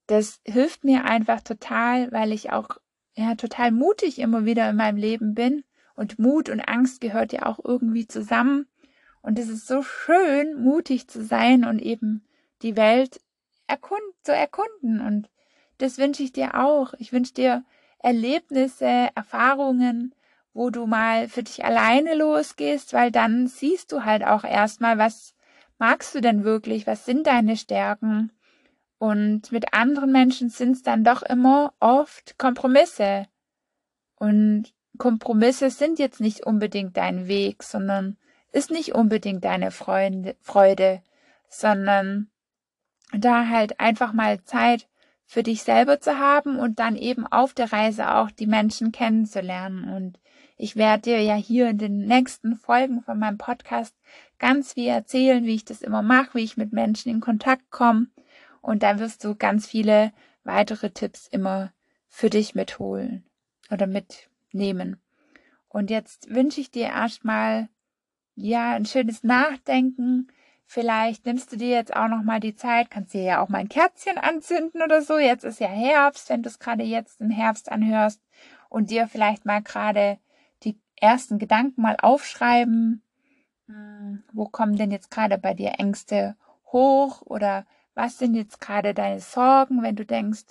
das 0.06 0.40
hilft 0.44 0.84
mir 0.84 1.04
einfach 1.04 1.40
total, 1.40 2.10
weil 2.12 2.32
ich 2.32 2.52
auch 2.52 2.68
ja 3.14 3.34
total 3.34 3.72
mutig 3.72 4.18
immer 4.18 4.44
wieder 4.44 4.70
in 4.70 4.76
meinem 4.76 4.96
Leben 4.96 5.34
bin. 5.34 5.64
Und 5.94 6.18
Mut 6.18 6.48
und 6.48 6.60
Angst 6.60 7.00
gehört 7.00 7.32
ja 7.32 7.46
auch 7.46 7.58
irgendwie 7.62 8.06
zusammen. 8.06 8.66
Und 9.20 9.38
es 9.38 9.48
ist 9.48 9.66
so 9.66 9.82
schön, 9.82 10.62
mutig 10.62 11.08
zu 11.08 11.24
sein 11.24 11.64
und 11.64 11.80
eben 11.80 12.24
die 12.62 12.76
Welt 12.76 13.20
erkund 13.68 14.02
zu 14.22 14.34
erkunden. 14.34 15.00
Und 15.00 15.30
das 15.78 15.98
wünsche 15.98 16.24
ich 16.24 16.32
dir 16.32 16.56
auch. 16.56 16.94
Ich 16.98 17.12
wünsche 17.12 17.34
dir 17.34 17.64
Erlebnisse, 18.00 19.08
Erfahrungen, 19.14 20.14
wo 20.52 20.70
du 20.70 20.86
mal 20.86 21.28
für 21.28 21.42
dich 21.44 21.64
alleine 21.64 22.14
losgehst, 22.14 22.92
weil 22.92 23.12
dann 23.12 23.46
siehst 23.46 23.92
du 23.92 24.04
halt 24.04 24.24
auch 24.24 24.44
erstmal, 24.44 24.98
was 24.98 25.34
magst 25.78 26.14
du 26.14 26.20
denn 26.20 26.42
wirklich? 26.42 26.86
Was 26.86 27.04
sind 27.04 27.26
deine 27.26 27.56
Stärken? 27.56 28.32
Und 28.98 29.52
mit 29.52 29.72
anderen 29.72 30.10
Menschen 30.10 30.48
sind 30.50 30.72
es 30.72 30.82
dann 30.82 31.04
doch 31.04 31.22
immer 31.22 31.72
oft 31.78 32.36
Kompromisse. 32.38 33.26
Und 34.16 34.72
Kompromisse 34.98 35.70
sind 35.70 36.00
jetzt 36.00 36.20
nicht 36.20 36.44
unbedingt 36.44 36.96
dein 36.96 37.28
Weg, 37.28 37.62
sondern 37.62 38.16
ist 38.50 38.70
nicht 38.70 38.94
unbedingt 38.94 39.44
deine 39.44 39.70
Freunde, 39.70 40.34
Freude, 40.40 41.02
sondern 41.48 42.28
da 43.12 43.48
halt 43.48 43.80
einfach 43.80 44.12
mal 44.12 44.42
Zeit 44.44 44.88
für 45.24 45.42
dich 45.42 45.62
selber 45.62 46.00
zu 46.00 46.18
haben 46.18 46.58
und 46.58 46.78
dann 46.78 46.96
eben 46.96 47.26
auf 47.26 47.52
der 47.52 47.72
Reise 47.72 48.14
auch 48.14 48.30
die 48.30 48.46
Menschen 48.46 48.92
kennenzulernen. 48.92 49.92
Und 49.92 50.18
ich 50.56 50.76
werde 50.76 51.02
dir 51.02 51.22
ja 51.22 51.34
hier 51.34 51.68
in 51.68 51.78
den 51.78 52.06
nächsten 52.06 52.56
Folgen 52.56 53.02
von 53.02 53.18
meinem 53.18 53.38
Podcast 53.38 53.94
ganz 54.38 54.72
viel 54.72 54.88
erzählen, 54.88 55.44
wie 55.44 55.54
ich 55.54 55.64
das 55.64 55.82
immer 55.82 56.02
mache, 56.02 56.38
wie 56.38 56.44
ich 56.44 56.56
mit 56.56 56.72
Menschen 56.72 57.10
in 57.10 57.20
Kontakt 57.20 57.70
komme. 57.70 58.08
Und 58.62 58.82
da 58.82 58.98
wirst 58.98 59.22
du 59.24 59.34
ganz 59.34 59.66
viele 59.66 60.12
weitere 60.44 60.90
Tipps 60.90 61.28
immer 61.28 61.72
für 62.08 62.30
dich 62.30 62.54
mitholen 62.54 63.24
oder 63.70 63.86
mitnehmen. 63.86 65.00
Und 65.68 65.90
jetzt 65.90 66.30
wünsche 66.30 66.60
ich 66.60 66.70
dir 66.70 66.86
erstmal, 66.86 67.68
ja, 68.34 68.72
ein 68.72 68.86
schönes 68.86 69.22
Nachdenken. 69.22 70.28
Vielleicht 70.70 71.26
nimmst 71.26 71.50
du 71.50 71.56
dir 71.56 71.70
jetzt 71.70 71.96
auch 71.96 72.08
noch 72.08 72.22
mal 72.22 72.38
die 72.38 72.54
Zeit, 72.54 72.90
kannst 72.90 73.14
dir 73.14 73.22
ja 73.22 73.42
auch 73.42 73.48
mal 73.48 73.58
ein 73.58 73.68
Kerzchen 73.68 74.18
anzünden 74.18 74.82
oder 74.82 75.02
so. 75.02 75.18
Jetzt 75.18 75.44
ist 75.44 75.58
ja 75.58 75.68
Herbst, 75.68 76.28
wenn 76.30 76.42
du 76.42 76.48
es 76.48 76.60
gerade 76.60 76.84
jetzt 76.84 77.20
im 77.20 77.30
Herbst 77.30 77.72
anhörst 77.72 78.20
und 78.68 78.90
dir 78.90 79.08
vielleicht 79.08 79.44
mal 79.46 79.62
gerade 79.62 80.18
ersten 81.00 81.38
Gedanken 81.38 81.82
mal 81.82 81.96
aufschreiben. 82.00 83.02
Hm, 83.66 84.22
wo 84.32 84.46
kommen 84.46 84.76
denn 84.76 84.90
jetzt 84.90 85.10
gerade 85.10 85.38
bei 85.38 85.54
dir 85.54 85.74
Ängste 85.78 86.36
hoch 86.72 87.22
oder 87.22 87.66
was 87.94 88.18
sind 88.18 88.34
jetzt 88.34 88.60
gerade 88.60 88.94
deine 88.94 89.20
Sorgen, 89.20 89.82
wenn 89.82 89.96
du 89.96 90.04
denkst, 90.04 90.44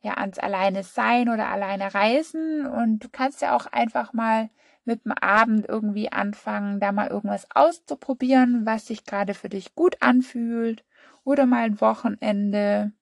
ja, 0.00 0.14
ans 0.14 0.38
alleine 0.38 0.84
sein 0.84 1.28
oder 1.28 1.48
alleine 1.48 1.92
reisen 1.92 2.66
und 2.66 3.00
du 3.00 3.08
kannst 3.10 3.42
ja 3.42 3.56
auch 3.56 3.66
einfach 3.66 4.12
mal 4.12 4.48
mit 4.88 5.04
dem 5.04 5.12
Abend 5.12 5.68
irgendwie 5.68 6.10
anfangen, 6.10 6.80
da 6.80 6.90
mal 6.90 7.06
irgendwas 7.08 7.46
auszuprobieren, 7.54 8.66
was 8.66 8.86
sich 8.86 9.04
gerade 9.04 9.34
für 9.34 9.48
dich 9.48 9.76
gut 9.76 9.98
anfühlt 10.00 10.82
oder 11.22 11.46
mal 11.46 11.64
ein 11.64 11.80
Wochenende. 11.80 12.92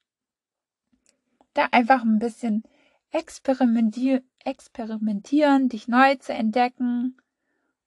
Da 1.54 1.68
einfach 1.70 2.02
ein 2.02 2.18
bisschen 2.18 2.64
experimentieren, 3.10 4.24
dich 5.68 5.88
neu 5.88 6.16
zu 6.16 6.34
entdecken 6.34 7.16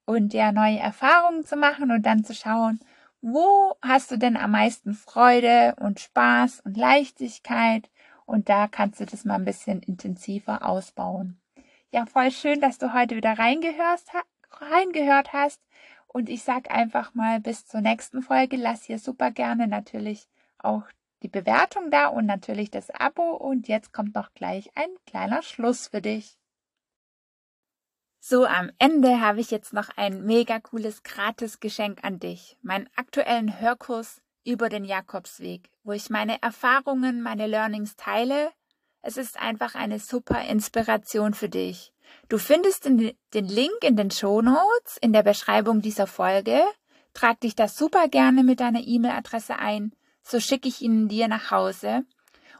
und 0.06 0.34
ja 0.34 0.50
neue 0.50 0.78
Erfahrungen 0.78 1.44
zu 1.44 1.56
machen 1.56 1.92
und 1.92 2.04
dann 2.04 2.24
zu 2.24 2.34
schauen, 2.34 2.80
wo 3.20 3.76
hast 3.82 4.10
du 4.10 4.16
denn 4.16 4.36
am 4.36 4.52
meisten 4.52 4.94
Freude 4.94 5.76
und 5.78 6.00
Spaß 6.00 6.60
und 6.64 6.76
Leichtigkeit 6.76 7.90
und 8.24 8.48
da 8.48 8.66
kannst 8.66 9.00
du 9.00 9.06
das 9.06 9.24
mal 9.24 9.34
ein 9.34 9.44
bisschen 9.44 9.82
intensiver 9.82 10.66
ausbauen. 10.66 11.39
Ja, 11.92 12.06
voll 12.06 12.30
schön, 12.30 12.60
dass 12.60 12.78
du 12.78 12.92
heute 12.92 13.16
wieder 13.16 13.36
reingehört, 13.36 14.02
reingehört 14.52 15.32
hast 15.32 15.60
Und 16.06 16.28
ich 16.28 16.44
sag 16.44 16.70
einfach 16.70 17.14
mal 17.14 17.40
bis 17.40 17.66
zur 17.66 17.80
nächsten 17.80 18.22
Folge. 18.22 18.56
Lass 18.56 18.84
hier 18.84 19.00
super 19.00 19.32
gerne 19.32 19.66
natürlich 19.66 20.28
auch 20.58 20.84
die 21.22 21.28
Bewertung 21.28 21.90
da 21.90 22.06
und 22.06 22.26
natürlich 22.26 22.70
das 22.70 22.90
Abo. 22.90 23.34
Und 23.34 23.66
jetzt 23.66 23.92
kommt 23.92 24.14
noch 24.14 24.32
gleich 24.34 24.70
ein 24.76 24.90
kleiner 25.04 25.42
Schluss 25.42 25.88
für 25.88 26.00
dich. 26.00 26.38
So, 28.20 28.44
am 28.44 28.70
Ende 28.78 29.20
habe 29.20 29.40
ich 29.40 29.50
jetzt 29.50 29.72
noch 29.72 29.88
ein 29.96 30.24
mega 30.24 30.60
cooles 30.60 31.02
Gratis-Geschenk 31.02 32.04
an 32.04 32.20
dich. 32.20 32.56
Meinen 32.62 32.88
aktuellen 32.94 33.60
Hörkurs 33.60 34.22
über 34.44 34.68
den 34.68 34.84
Jakobsweg, 34.84 35.70
wo 35.82 35.90
ich 35.90 36.08
meine 36.08 36.40
Erfahrungen, 36.40 37.20
meine 37.20 37.48
Learnings 37.48 37.96
teile. 37.96 38.52
Es 39.02 39.16
ist 39.16 39.40
einfach 39.40 39.74
eine 39.74 39.98
super 39.98 40.42
Inspiration 40.44 41.32
für 41.32 41.48
dich. 41.48 41.92
Du 42.28 42.38
findest 42.38 42.84
den, 42.84 43.14
Link 43.32 43.82
in 43.82 43.96
den 43.96 44.10
Show 44.10 44.42
Notes 44.42 44.98
in 45.00 45.12
der 45.12 45.22
Beschreibung 45.22 45.80
dieser 45.80 46.06
Folge. 46.06 46.60
Trag 47.14 47.40
dich 47.40 47.54
da 47.56 47.66
super 47.66 48.08
gerne 48.08 48.44
mit 48.44 48.60
deiner 48.60 48.80
E-Mail-Adresse 48.80 49.58
ein, 49.58 49.92
so 50.22 50.38
schicke 50.38 50.68
ich 50.68 50.80
ihn 50.80 51.08
dir 51.08 51.28
nach 51.28 51.50
Hause. 51.50 52.04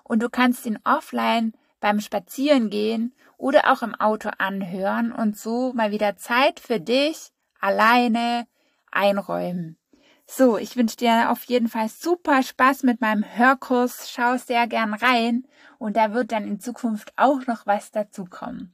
Und 0.02 0.22
du 0.22 0.28
kannst 0.28 0.66
ihn 0.66 0.78
offline 0.84 1.52
beim 1.78 2.00
Spazierengehen 2.00 3.14
oder 3.36 3.72
auch 3.72 3.82
im 3.82 3.94
Auto 3.94 4.30
anhören 4.38 5.12
und 5.12 5.36
so 5.36 5.72
mal 5.72 5.92
wieder 5.92 6.16
Zeit 6.16 6.58
für 6.58 6.80
dich 6.80 7.30
alleine 7.60 8.46
einräumen. 8.90 9.79
So, 10.32 10.58
ich 10.58 10.76
wünsche 10.76 10.96
dir 10.96 11.32
auf 11.32 11.42
jeden 11.44 11.66
Fall 11.68 11.88
super 11.88 12.44
Spaß 12.44 12.84
mit 12.84 13.00
meinem 13.00 13.24
Hörkurs. 13.24 14.08
Schau 14.10 14.36
sehr 14.36 14.68
gern 14.68 14.94
rein 14.94 15.44
und 15.78 15.96
da 15.96 16.14
wird 16.14 16.30
dann 16.30 16.46
in 16.46 16.60
Zukunft 16.60 17.12
auch 17.16 17.46
noch 17.48 17.66
was 17.66 17.90
dazukommen. 17.90 18.72